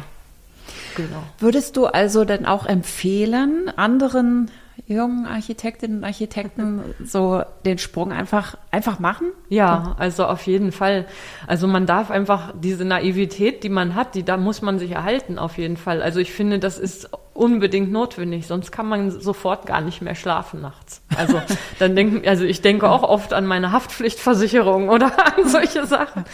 genau. 0.96 1.22
Würdest 1.38 1.76
du 1.76 1.86
also 1.86 2.24
denn 2.24 2.46
auch 2.46 2.66
empfehlen, 2.66 3.70
anderen 3.76 4.50
jungen 4.86 5.26
Architektinnen 5.26 5.98
und 5.98 6.04
Architekten 6.04 6.80
so 7.04 7.42
den 7.64 7.78
Sprung 7.78 8.12
einfach, 8.12 8.56
einfach 8.70 8.98
machen? 8.98 9.32
Ja, 9.48 9.94
also 9.98 10.26
auf 10.26 10.46
jeden 10.46 10.72
Fall. 10.72 11.06
Also 11.46 11.66
man 11.66 11.86
darf 11.86 12.10
einfach 12.10 12.52
diese 12.60 12.84
Naivität, 12.84 13.62
die 13.62 13.68
man 13.68 13.94
hat, 13.94 14.14
die 14.14 14.24
da 14.24 14.36
muss 14.36 14.62
man 14.62 14.78
sich 14.78 14.90
erhalten 14.90 15.38
auf 15.38 15.58
jeden 15.58 15.76
Fall. 15.76 16.02
Also 16.02 16.20
ich 16.20 16.32
finde, 16.32 16.58
das 16.58 16.78
ist 16.78 17.10
unbedingt 17.34 17.90
notwendig, 17.90 18.46
sonst 18.46 18.72
kann 18.72 18.86
man 18.88 19.10
sofort 19.10 19.66
gar 19.66 19.80
nicht 19.80 20.02
mehr 20.02 20.14
schlafen 20.14 20.60
nachts. 20.60 21.02
Also 21.16 21.40
dann 21.78 21.96
denken, 21.96 22.28
also 22.28 22.44
ich 22.44 22.60
denke 22.60 22.90
auch 22.90 23.02
oft 23.02 23.32
an 23.32 23.46
meine 23.46 23.72
Haftpflichtversicherung 23.72 24.88
oder 24.88 25.12
an 25.36 25.48
solche 25.48 25.86
Sachen. 25.86 26.24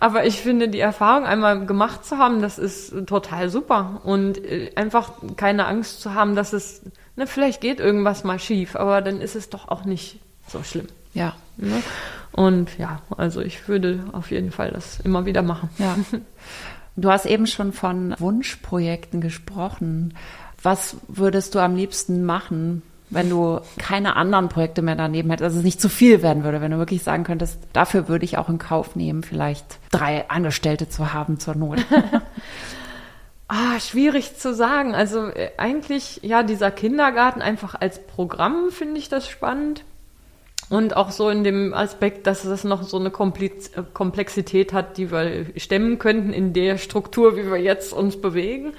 Aber 0.00 0.26
ich 0.26 0.40
finde, 0.40 0.68
die 0.68 0.80
Erfahrung 0.80 1.24
einmal 1.24 1.64
gemacht 1.66 2.04
zu 2.04 2.18
haben, 2.18 2.42
das 2.42 2.58
ist 2.58 3.06
total 3.06 3.48
super. 3.48 4.00
Und 4.04 4.44
äh, 4.44 4.70
einfach 4.76 5.12
keine 5.36 5.66
Angst 5.66 6.00
zu 6.00 6.14
haben, 6.14 6.34
dass 6.36 6.52
es, 6.52 6.82
ne, 7.18 7.26
vielleicht 7.26 7.60
geht 7.60 7.80
irgendwas 7.80 8.24
mal 8.24 8.38
schief, 8.38 8.76
aber 8.76 9.02
dann 9.02 9.20
ist 9.20 9.36
es 9.36 9.50
doch 9.50 9.68
auch 9.68 9.84
nicht 9.84 10.20
so 10.46 10.62
schlimm. 10.62 10.86
Ja. 11.12 11.34
Ne? 11.56 11.82
Und 12.32 12.78
ja, 12.78 13.02
also 13.16 13.40
ich 13.40 13.68
würde 13.68 14.04
auf 14.12 14.30
jeden 14.30 14.52
Fall 14.52 14.70
das 14.70 15.00
immer 15.00 15.26
wieder 15.26 15.42
machen. 15.42 15.68
Ja. 15.78 15.96
Du 17.00 17.12
hast 17.12 17.26
eben 17.26 17.46
schon 17.46 17.72
von 17.72 18.16
Wunschprojekten 18.18 19.20
gesprochen. 19.20 20.14
Was 20.60 20.96
würdest 21.06 21.54
du 21.54 21.60
am 21.60 21.76
liebsten 21.76 22.24
machen, 22.24 22.82
wenn 23.08 23.30
du 23.30 23.60
keine 23.78 24.16
anderen 24.16 24.48
Projekte 24.48 24.82
mehr 24.82 24.96
daneben 24.96 25.30
hättest, 25.30 25.44
also 25.44 25.58
es 25.58 25.64
nicht 25.64 25.80
zu 25.80 25.88
viel 25.88 26.22
werden 26.22 26.42
würde, 26.42 26.60
wenn 26.60 26.72
du 26.72 26.78
wirklich 26.78 27.04
sagen 27.04 27.22
könntest, 27.22 27.60
dafür 27.72 28.08
würde 28.08 28.24
ich 28.24 28.36
auch 28.36 28.48
in 28.48 28.58
Kauf 28.58 28.96
nehmen, 28.96 29.22
vielleicht 29.22 29.78
drei 29.92 30.28
Angestellte 30.28 30.88
zu 30.88 31.12
haben 31.12 31.38
zur 31.38 31.54
Not. 31.54 31.86
Ah, 33.48 33.80
schwierig 33.80 34.36
zu 34.36 34.54
sagen. 34.54 34.94
Also 34.94 35.28
äh, 35.28 35.50
eigentlich, 35.56 36.20
ja, 36.22 36.42
dieser 36.42 36.70
Kindergarten 36.70 37.40
einfach 37.40 37.74
als 37.74 38.06
Programm 38.06 38.70
finde 38.70 38.98
ich 38.98 39.08
das 39.08 39.26
spannend. 39.26 39.84
Und 40.68 40.94
auch 40.96 41.10
so 41.10 41.30
in 41.30 41.44
dem 41.44 41.72
Aspekt, 41.72 42.26
dass 42.26 42.44
es 42.44 42.62
noch 42.62 42.82
so 42.82 42.98
eine 42.98 43.10
Komplexität 43.10 44.74
hat, 44.74 44.98
die 44.98 45.10
wir 45.10 45.46
stemmen 45.56 45.98
könnten 45.98 46.34
in 46.34 46.52
der 46.52 46.76
Struktur, 46.76 47.38
wie 47.38 47.50
wir 47.50 47.56
jetzt 47.56 47.94
uns 47.94 48.20
bewegen, 48.20 48.74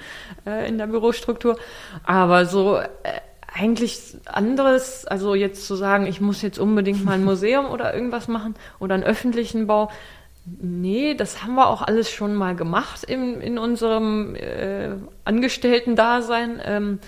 äh, 0.46 0.68
in 0.68 0.78
der 0.78 0.86
Bürostruktur. 0.86 1.56
Aber 2.04 2.46
so 2.46 2.76
äh, 2.76 2.86
eigentlich 3.52 4.16
anderes, 4.26 5.04
also 5.04 5.34
jetzt 5.34 5.66
zu 5.66 5.74
sagen, 5.74 6.06
ich 6.06 6.20
muss 6.20 6.42
jetzt 6.42 6.60
unbedingt 6.60 7.04
mal 7.04 7.14
ein 7.14 7.24
Museum 7.30 7.66
oder 7.66 7.92
irgendwas 7.92 8.28
machen 8.28 8.54
oder 8.78 8.94
einen 8.94 9.02
öffentlichen 9.02 9.66
Bau. 9.66 9.90
Nee, 10.58 11.14
das 11.14 11.42
haben 11.42 11.54
wir 11.54 11.68
auch 11.68 11.82
alles 11.82 12.10
schon 12.10 12.34
mal 12.34 12.56
gemacht 12.56 13.04
in, 13.04 13.40
in 13.40 13.58
unserem 13.58 14.34
äh, 14.34 14.96
Angestellten-Dasein. 15.24 16.60
Ähm, 16.64 16.98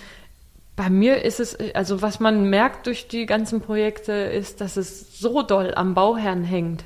bei 0.76 0.90
mir 0.90 1.22
ist 1.22 1.40
es, 1.40 1.56
also 1.74 2.02
was 2.02 2.20
man 2.20 2.48
merkt 2.48 2.86
durch 2.86 3.08
die 3.08 3.26
ganzen 3.26 3.60
Projekte, 3.60 4.12
ist, 4.12 4.60
dass 4.60 4.76
es 4.76 5.18
so 5.18 5.42
doll 5.42 5.74
am 5.74 5.94
Bauherrn 5.94 6.44
hängt. 6.44 6.84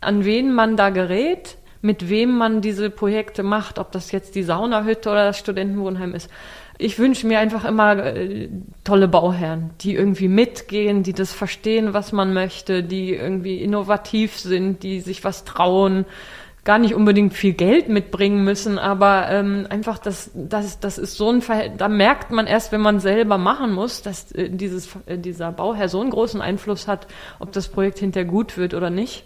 An 0.00 0.24
wen 0.24 0.52
man 0.52 0.76
da 0.76 0.90
gerät, 0.90 1.56
mit 1.82 2.08
wem 2.08 2.38
man 2.38 2.60
diese 2.60 2.88
Projekte 2.88 3.42
macht, 3.42 3.78
ob 3.78 3.92
das 3.92 4.12
jetzt 4.12 4.34
die 4.34 4.42
Saunahütte 4.42 5.10
oder 5.10 5.26
das 5.26 5.38
Studentenwohnheim 5.38 6.14
ist. 6.14 6.30
Ich 6.78 6.98
wünsche 6.98 7.26
mir 7.26 7.38
einfach 7.38 7.64
immer 7.64 7.96
äh, 8.04 8.48
tolle 8.82 9.08
Bauherren, 9.08 9.70
die 9.82 9.94
irgendwie 9.94 10.28
mitgehen, 10.28 11.02
die 11.02 11.12
das 11.12 11.32
verstehen, 11.32 11.92
was 11.92 12.12
man 12.12 12.32
möchte, 12.32 12.82
die 12.82 13.14
irgendwie 13.14 13.62
innovativ 13.62 14.38
sind, 14.38 14.82
die 14.82 15.00
sich 15.00 15.22
was 15.22 15.44
trauen 15.44 16.06
gar 16.64 16.78
nicht 16.78 16.94
unbedingt 16.94 17.34
viel 17.34 17.54
Geld 17.54 17.88
mitbringen 17.88 18.44
müssen, 18.44 18.78
aber 18.78 19.28
ähm, 19.30 19.66
einfach 19.68 19.98
das, 19.98 20.30
das, 20.34 20.78
das 20.78 20.96
ist 20.96 21.16
so 21.16 21.28
ein 21.30 21.42
Verhältnis, 21.42 21.78
da 21.78 21.88
merkt 21.88 22.30
man 22.30 22.46
erst, 22.46 22.70
wenn 22.70 22.80
man 22.80 23.00
selber 23.00 23.36
machen 23.36 23.72
muss, 23.72 24.02
dass 24.02 24.30
äh, 24.32 24.48
dieses, 24.48 24.88
äh, 25.06 25.18
dieser 25.18 25.50
Bauherr 25.50 25.88
so 25.88 26.00
einen 26.00 26.10
großen 26.10 26.40
Einfluss 26.40 26.86
hat, 26.86 27.08
ob 27.40 27.50
das 27.52 27.68
Projekt 27.68 27.98
hinterher 27.98 28.28
gut 28.28 28.56
wird 28.56 28.74
oder 28.74 28.90
nicht. 28.90 29.24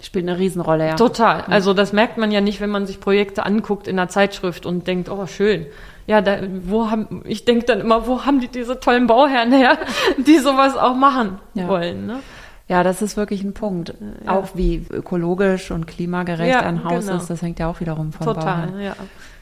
Spielt 0.00 0.28
eine 0.28 0.38
Riesenrolle, 0.38 0.86
ja. 0.86 0.94
Total. 0.94 1.42
Also 1.48 1.74
das 1.74 1.92
merkt 1.92 2.18
man 2.18 2.30
ja 2.30 2.40
nicht, 2.40 2.60
wenn 2.60 2.70
man 2.70 2.86
sich 2.86 3.00
Projekte 3.00 3.44
anguckt 3.44 3.88
in 3.88 3.96
der 3.96 4.08
Zeitschrift 4.08 4.64
und 4.64 4.86
denkt, 4.86 5.08
oh 5.08 5.26
schön. 5.26 5.66
Ja, 6.06 6.20
da, 6.20 6.38
wo 6.64 6.90
haben, 6.90 7.22
ich 7.26 7.44
denke 7.44 7.66
dann 7.66 7.80
immer, 7.80 8.06
wo 8.06 8.24
haben 8.24 8.40
die 8.40 8.48
diese 8.48 8.80
tollen 8.80 9.06
Bauherren 9.08 9.52
her, 9.52 9.76
die 10.26 10.38
sowas 10.38 10.76
auch 10.76 10.94
machen 10.94 11.38
ja. 11.54 11.68
wollen. 11.68 12.06
Ne? 12.06 12.20
Ja, 12.68 12.82
das 12.82 13.02
ist 13.02 13.16
wirklich 13.16 13.42
ein 13.42 13.54
Punkt. 13.54 13.94
Ja. 14.24 14.36
Auch 14.36 14.48
wie 14.54 14.86
ökologisch 14.90 15.70
und 15.70 15.86
klimagerecht 15.86 16.50
ja, 16.50 16.60
ein 16.60 16.84
Haus 16.84 17.06
genau. 17.06 17.18
ist, 17.18 17.28
das 17.28 17.42
hängt 17.42 17.58
ja 17.58 17.68
auch 17.68 17.80
wiederum 17.80 18.12
vom 18.12 18.26
Total, 18.26 18.66
Bauherrn. 18.66 18.80
Ja. 18.80 18.94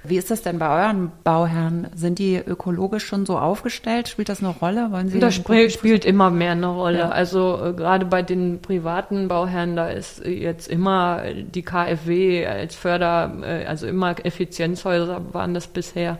Wie 0.08 0.16
ist 0.16 0.30
das 0.30 0.42
denn 0.42 0.58
bei 0.58 0.84
euren 0.84 1.12
Bauherren? 1.24 1.88
Sind 1.94 2.18
die 2.18 2.36
ökologisch 2.36 3.04
schon 3.04 3.26
so 3.26 3.38
aufgestellt? 3.38 4.08
Spielt 4.08 4.28
das 4.28 4.42
eine 4.42 4.50
Rolle? 4.50 4.90
Wollen 4.90 5.08
Sie 5.08 5.18
das 5.18 5.34
spielt, 5.34 5.72
spielt 5.72 6.04
immer 6.04 6.30
mehr 6.30 6.52
eine 6.52 6.68
Rolle. 6.68 6.98
Ja. 6.98 7.08
Also 7.08 7.60
äh, 7.62 7.72
gerade 7.72 8.06
bei 8.06 8.22
den 8.22 8.60
privaten 8.60 9.28
Bauherren, 9.28 9.76
da 9.76 9.88
ist 9.88 10.24
jetzt 10.24 10.68
immer 10.68 11.22
die 11.32 11.62
KfW 11.62 12.46
als 12.46 12.74
Förder, 12.74 13.32
äh, 13.42 13.66
also 13.66 13.86
immer 13.86 14.14
Effizienzhäuser 14.24 15.22
waren 15.32 15.54
das 15.54 15.66
bisher. 15.66 16.18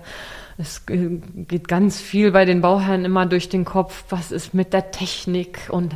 Es 0.58 0.86
geht 0.86 1.68
ganz 1.68 2.00
viel 2.00 2.30
bei 2.30 2.46
den 2.46 2.62
Bauherren 2.62 3.04
immer 3.04 3.26
durch 3.26 3.48
den 3.48 3.64
Kopf, 3.64 4.04
was 4.08 4.32
ist 4.32 4.54
mit 4.54 4.72
der 4.72 4.90
Technik 4.90 5.68
und 5.68 5.94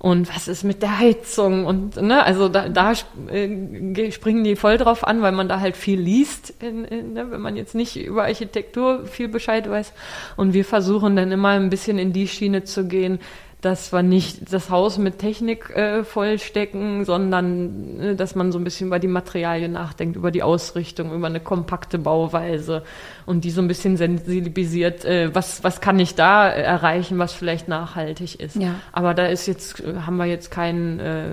und 0.00 0.34
was 0.34 0.48
ist 0.48 0.64
mit 0.64 0.80
der 0.80 0.98
Heizung 0.98 1.66
und 1.66 2.00
ne, 2.00 2.24
also 2.24 2.48
da, 2.48 2.70
da 2.70 2.92
äh, 3.30 4.10
springen 4.10 4.44
die 4.44 4.56
voll 4.56 4.78
drauf 4.78 5.06
an, 5.06 5.20
weil 5.20 5.32
man 5.32 5.46
da 5.46 5.60
halt 5.60 5.76
viel 5.76 6.00
liest, 6.00 6.54
in, 6.58 6.86
in, 6.86 7.12
ne, 7.12 7.30
wenn 7.30 7.42
man 7.42 7.54
jetzt 7.54 7.74
nicht 7.74 8.02
über 8.02 8.22
Architektur 8.22 9.04
viel 9.04 9.28
Bescheid 9.28 9.68
weiß. 9.68 9.92
Und 10.38 10.54
wir 10.54 10.64
versuchen 10.64 11.16
dann 11.16 11.30
immer 11.30 11.50
ein 11.50 11.68
bisschen 11.68 11.98
in 11.98 12.14
die 12.14 12.28
Schiene 12.28 12.64
zu 12.64 12.86
gehen, 12.86 13.20
dass 13.60 13.92
wir 13.92 14.02
nicht 14.02 14.52
das 14.52 14.70
Haus 14.70 14.98
mit 14.98 15.18
Technik 15.18 15.70
äh, 15.70 16.04
vollstecken, 16.04 17.04
sondern 17.04 18.00
äh, 18.00 18.14
dass 18.16 18.34
man 18.34 18.52
so 18.52 18.58
ein 18.58 18.64
bisschen 18.64 18.86
über 18.88 18.98
die 18.98 19.08
Materialien 19.08 19.72
nachdenkt, 19.72 20.16
über 20.16 20.30
die 20.30 20.42
Ausrichtung, 20.42 21.12
über 21.12 21.26
eine 21.26 21.40
kompakte 21.40 21.98
Bauweise 21.98 22.82
und 23.26 23.44
die 23.44 23.50
so 23.50 23.60
ein 23.60 23.68
bisschen 23.68 23.96
sensibilisiert, 23.96 25.04
äh, 25.04 25.34
was, 25.34 25.62
was 25.62 25.80
kann 25.80 25.98
ich 25.98 26.14
da 26.14 26.48
erreichen, 26.48 27.18
was 27.18 27.32
vielleicht 27.32 27.68
nachhaltig 27.68 28.40
ist. 28.40 28.56
Ja. 28.56 28.76
Aber 28.92 29.14
da 29.14 29.26
ist 29.26 29.46
jetzt, 29.46 29.82
haben 30.06 30.16
wir 30.16 30.26
jetzt 30.26 30.50
kein, 30.50 31.00
äh, 31.00 31.24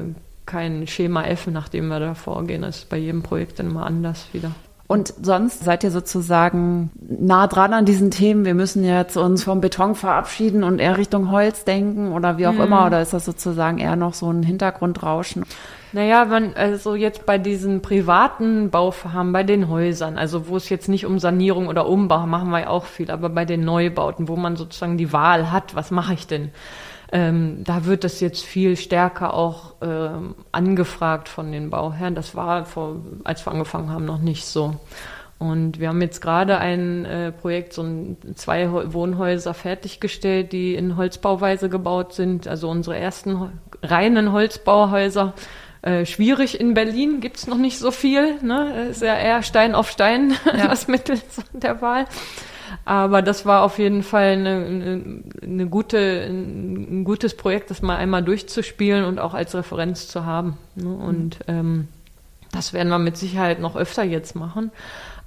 kein 0.46 0.88
Schema 0.88 1.24
F, 1.24 1.48
nach 1.48 1.70
dem 1.70 1.88
wir 1.88 2.00
da 2.00 2.14
vorgehen. 2.14 2.62
Das 2.62 2.80
ist 2.80 2.90
bei 2.90 2.98
jedem 2.98 3.24
Projekt 3.24 3.60
dann 3.60 3.68
immer 3.68 3.86
anders 3.86 4.28
wieder. 4.34 4.52
Und 4.88 5.14
sonst 5.22 5.66
seid 5.66 5.84
ihr 5.84 5.92
sozusagen 5.92 6.92
nah 7.02 7.48
dran 7.48 7.74
an 7.74 7.84
diesen 7.84 8.10
Themen. 8.10 8.46
Wir 8.46 8.54
müssen 8.54 8.86
jetzt 8.86 9.18
uns 9.18 9.44
vom 9.44 9.60
Beton 9.60 9.96
verabschieden 9.96 10.64
und 10.64 10.80
eher 10.80 10.98
Richtung 10.98 11.30
Holz 11.30 11.66
denken 11.66 12.14
oder 12.14 12.38
wie 12.38 12.48
auch 12.48 12.54
mhm. 12.54 12.62
immer. 12.62 12.86
Oder 12.86 13.02
ist 13.02 13.12
das 13.12 13.26
sozusagen 13.26 13.80
eher 13.80 13.98
noch 13.98 14.14
so 14.14 14.32
ein 14.32 14.44
Hintergrundrauschen? 14.44 15.44
Naja, 15.92 16.24
man, 16.26 16.54
also 16.56 16.96
jetzt 16.96 17.26
bei 17.26 17.38
diesen 17.38 17.82
privaten 17.82 18.70
Bauvorhaben, 18.70 19.34
bei 19.34 19.44
den 19.44 19.68
Häusern, 19.68 20.18
also 20.18 20.48
wo 20.48 20.56
es 20.56 20.70
jetzt 20.70 20.88
nicht 20.88 21.06
um 21.06 21.20
Sanierung 21.20 21.68
oder 21.68 21.88
Umbau, 21.88 22.26
machen 22.26 22.50
wir 22.50 22.62
ja 22.62 22.70
auch 22.70 22.86
viel, 22.86 23.12
aber 23.12 23.30
bei 23.30 23.44
den 23.44 23.66
Neubauten, 23.66 24.30
wo 24.30 24.38
man 24.38 24.56
sozusagen 24.56 24.98
die 24.98 25.12
Wahl 25.12 25.52
hat, 25.52 25.76
was 25.76 25.92
mache 25.92 26.14
ich 26.14 26.28
denn? 26.28 26.52
Ähm, 27.12 27.64
da 27.64 27.86
wird 27.86 28.04
das 28.04 28.20
jetzt 28.20 28.44
viel 28.44 28.76
stärker 28.76 29.34
auch 29.34 29.76
ähm, 29.82 30.36
angefragt 30.52 31.30
von 31.30 31.52
den 31.52 31.70
Bauherren. 31.70 32.16
Das 32.16 32.36
war, 32.36 32.66
vor, 32.66 32.98
als 33.24 33.46
wir 33.46 33.52
angefangen 33.52 33.90
haben, 33.90 34.06
noch 34.06 34.20
nicht 34.20 34.46
so. 34.46 34.76
Und 35.40 35.80
wir 35.80 35.90
haben 35.90 36.02
jetzt 36.02 36.22
gerade 36.22 36.58
ein 36.58 37.06
äh, 37.06 37.32
Projekt, 37.32 37.74
so 37.74 37.84
ein, 37.84 38.18
zwei 38.36 38.70
Wohnhäuser 38.94 39.54
fertiggestellt, 39.54 40.52
die 40.52 40.74
in 40.74 40.98
Holzbauweise 40.98 41.70
gebaut 41.70 42.14
sind. 42.14 42.48
Also 42.48 42.70
unsere 42.70 42.98
ersten 42.98 43.52
reinen 43.84 44.32
Holzbauhäuser. 44.32 45.34
Äh, 45.84 46.06
schwierig 46.06 46.60
in 46.60 46.74
Berlin, 46.74 47.22
gibt's 47.22 47.46
noch 47.46 47.58
nicht 47.58 47.78
so 47.78 47.92
viel. 47.92 48.42
Ne? 48.42 48.88
Ist 48.90 49.04
ja 49.04 49.16
eher 49.16 49.44
Stein 49.44 49.76
auf 49.76 49.92
Stein 49.92 50.34
ja. 50.46 50.68
das 50.68 50.88
Mittel 50.88 51.20
der 51.54 51.82
Wahl. 51.82 52.06
Aber 52.86 53.22
das 53.22 53.46
war 53.46 53.64
auf 53.64 53.80
jeden 53.80 54.04
Fall 54.04 54.34
eine, 54.34 55.02
eine, 55.42 55.68
gute, 55.68 55.98
ein, 55.98 57.04
gutes 57.04 57.36
Projekt, 57.36 57.70
das 57.72 57.82
mal 57.82 57.98
einmal 57.98 58.24
durchzuspielen 58.24 59.06
und 59.06 59.20
auch 59.20 59.34
als 59.34 59.56
Referenz 59.56 60.08
zu 60.08 60.26
haben. 60.26 60.58
Ne? 60.76 60.90
Und 60.90 61.40
ähm, 61.48 61.88
das 62.52 62.74
werden 62.74 62.90
wir 62.90 63.00
mit 63.00 63.18
Sicherheit 63.18 63.60
noch 63.60 63.76
öfter 63.76 64.04
jetzt 64.04 64.36
machen. 64.36 64.72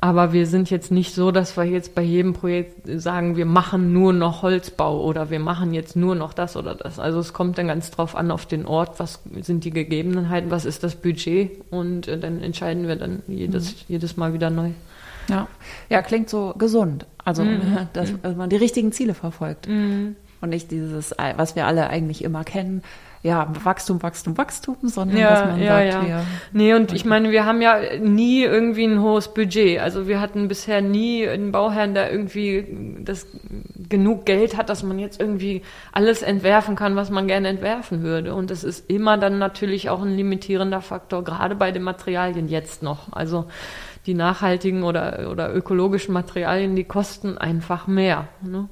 Aber 0.03 0.33
wir 0.33 0.46
sind 0.46 0.70
jetzt 0.70 0.90
nicht 0.90 1.14
so, 1.14 1.31
dass 1.31 1.59
wir 1.59 1.64
jetzt 1.64 1.94
bei 1.94 2.00
jedem 2.00 2.33
Projekt 2.33 2.88
sagen, 3.00 3.37
wir 3.37 3.44
machen 3.44 3.92
nur 3.92 4.14
noch 4.14 4.40
Holzbau 4.40 5.03
oder 5.03 5.29
wir 5.29 5.40
machen 5.40 5.74
jetzt 5.74 5.94
nur 5.94 6.14
noch 6.14 6.33
das 6.33 6.57
oder 6.57 6.74
das. 6.74 6.98
Also 6.98 7.18
es 7.18 7.35
kommt 7.35 7.59
dann 7.59 7.66
ganz 7.66 7.90
drauf 7.90 8.16
an 8.16 8.31
auf 8.31 8.46
den 8.46 8.64
Ort, 8.64 8.98
was 8.98 9.20
sind 9.42 9.64
die 9.64 9.70
Gegebenheiten, 9.70 10.50
was 10.50 10.64
ist 10.64 10.83
das 10.85 10.96
Budget 10.96 11.50
und 11.70 12.09
äh, 12.09 12.18
dann 12.18 12.40
entscheiden 12.40 12.88
wir 12.88 12.96
dann 12.96 13.22
jedes, 13.29 13.72
mhm. 13.72 13.79
jedes 13.88 14.16
Mal 14.16 14.33
wieder 14.33 14.48
neu. 14.48 14.70
Ja. 15.31 15.49
ja, 15.88 16.03
klingt 16.03 16.29
so 16.29 16.55
gesund. 16.57 17.07
Also, 17.25 17.45
mhm. 17.45 17.88
dass, 17.93 18.12
dass, 18.21 18.37
man 18.37 18.51
die 18.51 18.57
richtigen 18.57 18.93
Ziele 18.93 19.14
verfolgt. 19.14 19.69
Mhm. 19.69 20.16
Und 20.40 20.49
nicht 20.51 20.71
dieses, 20.71 21.14
was 21.37 21.55
wir 21.55 21.66
alle 21.66 21.90
eigentlich 21.90 22.25
immer 22.25 22.45
kennen, 22.45 22.83
ja, 23.23 23.53
Wachstum, 23.64 24.03
Wachstum, 24.03 24.38
Wachstum, 24.38 24.77
sondern 24.83 25.19
ja, 25.19 25.31
dass 25.31 25.45
man 25.45 25.62
ja, 25.62 25.77
sagt, 25.77 25.93
ja. 25.93 26.07
wir. 26.07 26.27
Nee, 26.53 26.73
und 26.73 26.93
ich 26.95 27.05
meine, 27.05 27.31
wir 27.31 27.45
haben 27.45 27.61
ja 27.61 27.79
nie 27.99 28.45
irgendwie 28.45 28.85
ein 28.85 29.03
hohes 29.03 29.35
Budget. 29.35 29.79
Also 29.81 30.09
wir 30.09 30.21
hatten 30.21 30.49
bisher 30.49 30.81
nie 30.81 31.29
einen 31.29 31.53
Bauherrn, 31.53 31.93
der 31.93 32.11
irgendwie 32.11 32.66
das 33.05 33.27
genug 33.90 34.25
Geld 34.25 34.57
hat, 34.57 34.71
dass 34.71 34.83
man 34.83 34.99
jetzt 34.99 35.21
irgendwie 35.21 35.61
alles 35.93 36.23
entwerfen 36.23 36.77
kann, 36.77 36.97
was 36.97 37.11
man 37.11 37.27
gerne 37.27 37.49
entwerfen 37.49 38.03
würde. 38.03 38.35
Und 38.35 38.51
das 38.51 38.64
ist 38.64 38.88
immer 38.88 39.19
dann 39.19 39.38
natürlich 39.38 39.90
auch 39.90 40.01
ein 40.01 40.16
limitierender 40.16 40.81
Faktor, 40.81 41.23
gerade 41.23 41.57
bei 41.57 41.73
den 41.73 41.83
Materialien 41.83 42.49
jetzt 42.49 42.83
noch. 42.83 43.12
Also 43.12 43.47
die 44.07 44.15
nachhaltigen 44.15 44.83
oder, 44.83 45.29
oder 45.31 45.55
ökologischen 45.55 46.13
Materialien, 46.13 46.77
die 46.77 46.85
kosten 46.85 47.39
einfach 47.39 47.87
mehr. 47.87 48.29
Ne? 48.43 48.69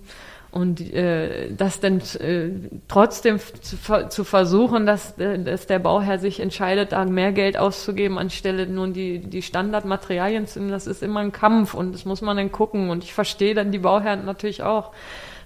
Und 0.51 0.81
äh, 0.95 1.53
das 1.55 1.81
dann 1.81 2.01
äh, 2.21 2.51
trotzdem 2.89 3.39
zu, 3.39 4.09
zu 4.09 4.25
versuchen, 4.25 4.87
dass, 4.87 5.19
äh, 5.19 5.39
dass 5.39 5.67
der 5.67 5.79
Bauherr 5.79 6.19
sich 6.19 6.41
entscheidet, 6.41 6.93
da 6.93 7.05
mehr 7.05 7.33
Geld 7.33 7.59
auszugeben, 7.59 8.19
anstelle 8.19 8.67
nun 8.67 8.95
die, 8.95 9.19
die 9.19 9.43
Standardmaterialien 9.43 10.47
zu 10.47 10.61
nehmen, 10.61 10.71
das 10.71 10.87
ist 10.87 11.03
immer 11.03 11.21
ein 11.21 11.33
Kampf 11.33 11.75
und 11.75 11.93
das 11.93 12.07
muss 12.07 12.23
man 12.23 12.39
dann 12.39 12.51
gucken. 12.51 12.89
Und 12.89 13.05
ich 13.05 13.13
verstehe 13.13 13.55
dann 13.55 13.73
die 13.73 13.79
Bauherren 13.79 14.25
natürlich 14.25 14.63
auch 14.63 14.93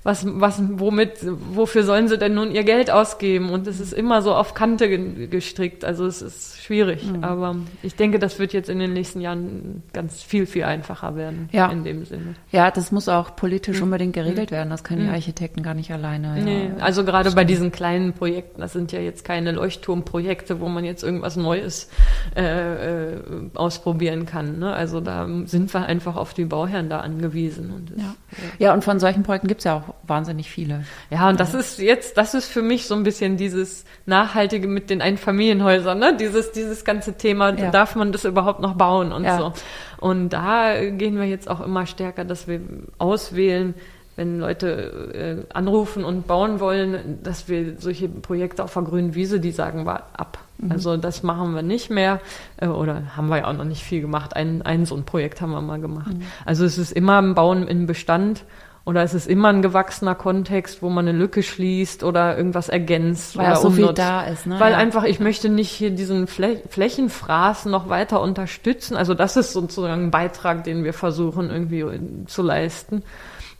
was, 0.05 0.27
was, 0.27 0.61
womit, 0.81 1.19
wofür 1.23 1.85
sollen 1.85 2.09
sie 2.09 2.19
denn 2.19 2.35
nun 2.35 2.51
ihr 2.51 2.65
Geld 2.65 2.91
ausgeben? 2.91 3.51
Und 3.51 3.69
es 3.69 3.79
ist 3.79 3.93
immer 3.93 4.21
so 4.21 4.35
auf 4.35 4.53
Kante 4.53 4.89
gestrickt. 5.29 5.85
Also 5.85 6.07
es 6.07 6.23
ist 6.23 6.61
schwierig. 6.61 7.05
Mhm. 7.05 7.23
Aber 7.23 7.57
ich 7.85 7.95
denke, 7.95 8.19
das 8.19 8.41
wird 8.41 8.53
jetzt 8.53 8.69
in 8.69 8.81
den 8.81 8.95
nächsten 8.95 9.21
Jahren 9.21 9.85
ganz 9.93 10.21
viel, 10.21 10.47
viel 10.47 10.65
einfacher 10.65 11.15
werden. 11.15 11.49
Ja. 11.53 11.71
In 11.71 11.85
dem 11.85 12.05
Sinne. 12.05 12.35
Ja, 12.51 12.73
das 12.73 12.91
muss 12.91 13.09
auch 13.09 13.37
politisch 13.37 13.77
mhm. 13.77 13.85
unbedingt 13.85 14.15
geregelt 14.15 14.51
mhm. 14.51 14.57
werden. 14.57 14.71
Das 14.71 14.83
können 14.83 15.03
die 15.03 15.07
mhm. 15.07 15.15
Architekten 15.15 15.63
gar 15.63 15.75
nicht 15.75 15.93
alleine. 15.93 16.43
Nee, 16.43 16.71
ja, 16.77 16.85
also 16.85 17.05
gerade 17.05 17.31
bei 17.31 17.45
diesen 17.45 17.71
kleinen 17.71 18.13
Projekten, 18.13 18.61
das 18.61 18.73
sind 18.73 18.91
ja 18.91 18.99
jetzt 18.99 19.25
keine 19.25 19.53
Leuchtturmprojekte, 19.53 20.61
wo 20.61 20.69
man 20.69 20.85
jetzt 20.85 21.05
irgendwas 21.05 21.37
Neues 21.37 21.89
äh, 22.35 23.13
äh, 23.13 23.21
ausprobieren 23.55 24.27
kann. 24.27 24.59
Ne? 24.59 24.73
Also 24.73 25.01
da 25.01 25.29
sind 25.45 25.73
wir 25.73 25.87
einfach 25.87 26.17
auf 26.17 26.35
die 26.35 26.45
Bauherren 26.45 26.89
da 26.89 27.01
angewiesen. 27.01 27.71
Und 27.71 27.93
das, 27.93 27.99
ja. 27.99 28.15
ja, 28.59 28.75
und 28.75 28.83
von 28.83 28.99
solchen 28.99 29.23
Projekten 29.23 29.47
gibt 29.47 29.61
es 29.61 29.65
ja 29.65 29.77
auch 29.77 29.92
auch 29.93 30.09
wahnsinnig 30.09 30.51
viele. 30.51 30.85
Ja, 31.11 31.29
und 31.29 31.39
das 31.41 31.55
ist 31.55 31.79
jetzt, 31.79 32.17
das 32.17 32.35
ist 32.35 32.49
für 32.49 32.63
mich 32.63 32.87
so 32.87 32.95
ein 32.95 33.03
bisschen 33.03 33.37
dieses 33.37 33.85
Nachhaltige 34.07 34.69
mit 34.69 34.91
den 34.91 35.03
Einfamilienhäusern, 35.03 35.99
ne? 35.99 36.17
Dieses, 36.19 36.53
dieses 36.53 36.85
ganze 36.85 37.15
Thema, 37.15 37.55
ja. 37.55 37.71
darf 37.71 37.95
man 37.95 38.13
das 38.13 38.25
überhaupt 38.25 38.61
noch 38.61 38.75
bauen 38.75 39.13
und 39.13 39.25
ja. 39.25 39.39
so. 39.39 39.53
Und 39.99 40.31
da 40.31 40.75
gehen 40.91 41.17
wir 41.17 41.27
jetzt 41.27 41.49
auch 41.49 41.61
immer 41.61 41.87
stärker, 41.87 42.25
dass 42.25 42.49
wir 42.49 42.61
auswählen, 42.99 43.75
wenn 44.17 44.41
Leute 44.41 45.47
äh, 45.49 45.55
anrufen 45.55 46.05
und 46.05 46.27
bauen 46.27 46.61
wollen, 46.61 47.21
dass 47.23 47.49
wir 47.49 47.79
solche 47.79 48.09
Projekte 48.09 48.63
auf 48.63 48.75
der 48.75 48.83
grünen 48.83 49.15
Wiese, 49.15 49.41
die 49.41 49.53
sagen 49.53 49.87
wir 49.87 50.03
ab. 50.19 50.39
Mhm. 50.59 50.73
Also 50.73 50.97
das 50.97 51.23
machen 51.23 51.55
wir 51.55 51.63
nicht 51.63 51.91
mehr 51.91 52.21
äh, 52.59 52.67
oder 52.67 53.17
haben 53.17 53.29
wir 53.29 53.39
ja 53.39 53.47
auch 53.47 53.55
noch 53.55 53.65
nicht 53.65 53.83
viel 53.83 54.01
gemacht. 54.01 54.37
Ein, 54.37 54.63
ein 54.63 54.85
so 54.85 54.97
ein 54.97 55.05
Projekt 55.05 55.41
haben 55.41 55.53
wir 55.53 55.63
mal 55.63 55.81
gemacht. 55.81 56.13
Mhm. 56.13 56.23
Also 56.45 56.65
es 56.65 56.79
ist 56.79 56.93
immer 56.93 57.21
ein 57.23 57.35
Bauen 57.35 57.67
im 57.67 57.87
Bestand 57.87 58.45
oder 58.85 59.03
es 59.03 59.15
ist 59.15 59.29
immer 59.29 59.49
ein 59.49 59.63
gewachsener 59.63 60.15
Kontext, 60.15 60.83
wo 60.83 60.89
man 60.89 61.07
eine 61.07 61.17
Lücke 61.17 61.43
schließt 61.43 62.03
oder 62.03 62.37
irgendwas 62.37 62.69
ergänzt. 62.69 63.37
Weil 63.37 63.53
oder 63.53 63.57
so 63.57 63.71
viel 63.71 63.93
da 63.93 64.23
ist. 64.25 64.47
Ne? 64.47 64.59
Weil 64.59 64.73
ja. 64.73 64.79
einfach, 64.79 65.05
ich 65.05 65.21
möchte 65.21 65.49
nicht 65.49 65.71
hier 65.71 65.91
diesen 65.91 66.27
Flä 66.27 66.61
Flächenfraß 66.69 67.67
noch 67.67 67.89
weiter 67.89 68.21
unterstützen. 68.21 68.97
Also 68.97 69.15
das 69.15 69.37
ist 69.37 69.53
sozusagen 69.53 70.05
ein 70.05 70.11
Beitrag, 70.11 70.65
den 70.65 70.83
wir 70.83 70.95
versuchen 70.95 71.51
irgendwie 71.51 71.85
zu 72.27 72.43
leisten 72.43 73.03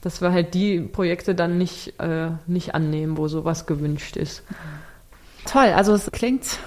dass 0.03 0.21
wir 0.21 0.33
halt 0.33 0.53
die 0.53 0.81
Projekte 0.81 1.33
dann 1.33 1.57
nicht, 1.57 1.97
äh, 1.99 2.31
nicht 2.45 2.75
annehmen, 2.75 3.17
wo 3.17 3.29
sowas 3.29 3.65
gewünscht 3.65 4.17
ist. 4.17 4.43
Toll, 5.45 5.71
also 5.75 5.93
es 5.93 6.11
klingt, 6.11 6.59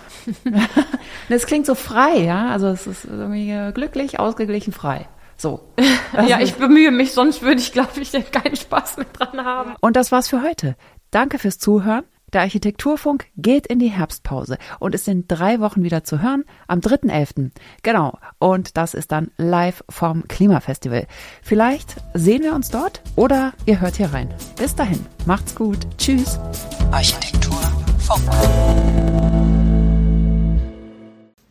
es 1.29 1.47
klingt 1.47 1.66
so 1.66 1.75
frei, 1.75 2.16
ja. 2.19 2.49
Also 2.49 2.69
es 2.69 2.87
ist 2.87 3.05
irgendwie 3.05 3.73
glücklich, 3.75 4.19
ausgeglichen, 4.19 4.73
frei. 4.73 5.07
So. 5.37 5.68
Also 6.12 6.29
ja, 6.31 6.40
ich 6.40 6.55
bemühe 6.55 6.90
mich, 6.90 7.12
sonst 7.12 7.42
würde 7.42 7.61
ich, 7.61 7.72
glaube 7.72 8.01
ich, 8.01 8.12
keinen 8.33 8.57
Spaß 8.57 8.99
mehr 8.99 9.07
dran 9.12 9.44
haben. 9.44 9.75
Und 9.81 9.96
das 9.96 10.12
war's 10.12 10.29
für 10.29 10.42
heute. 10.42 10.77
Danke 11.11 11.38
fürs 11.38 11.59
Zuhören. 11.59 12.05
Der 12.33 12.40
Architekturfunk 12.40 13.27
geht 13.37 13.68
in 13.68 13.79
die 13.79 13.88
Herbstpause 13.88 14.59
und 14.81 14.96
ist 14.96 15.07
in 15.07 15.29
drei 15.29 15.61
Wochen 15.61 15.85
wieder 15.85 16.03
zu 16.03 16.20
hören, 16.20 16.44
am 16.66 16.81
3.11. 16.81 17.53
Genau. 17.83 18.18
Und 18.38 18.77
das 18.77 18.94
ist 18.94 19.12
dann 19.12 19.31
live 19.37 19.85
vom 19.88 20.27
Klimafestival. 20.27 21.07
Vielleicht 21.42 21.96
sehen 22.14 22.42
wir 22.42 22.55
uns 22.55 22.70
dort 22.70 23.01
oder 23.14 23.53
ihr 23.64 23.81
hört 23.81 23.96
hier 23.96 24.12
rein. 24.12 24.35
Bis 24.59 24.75
dahin, 24.75 25.07
macht's 25.25 25.55
gut. 25.55 25.79
Tschüss. 25.99 26.40
Architekturfunk. 26.90 28.22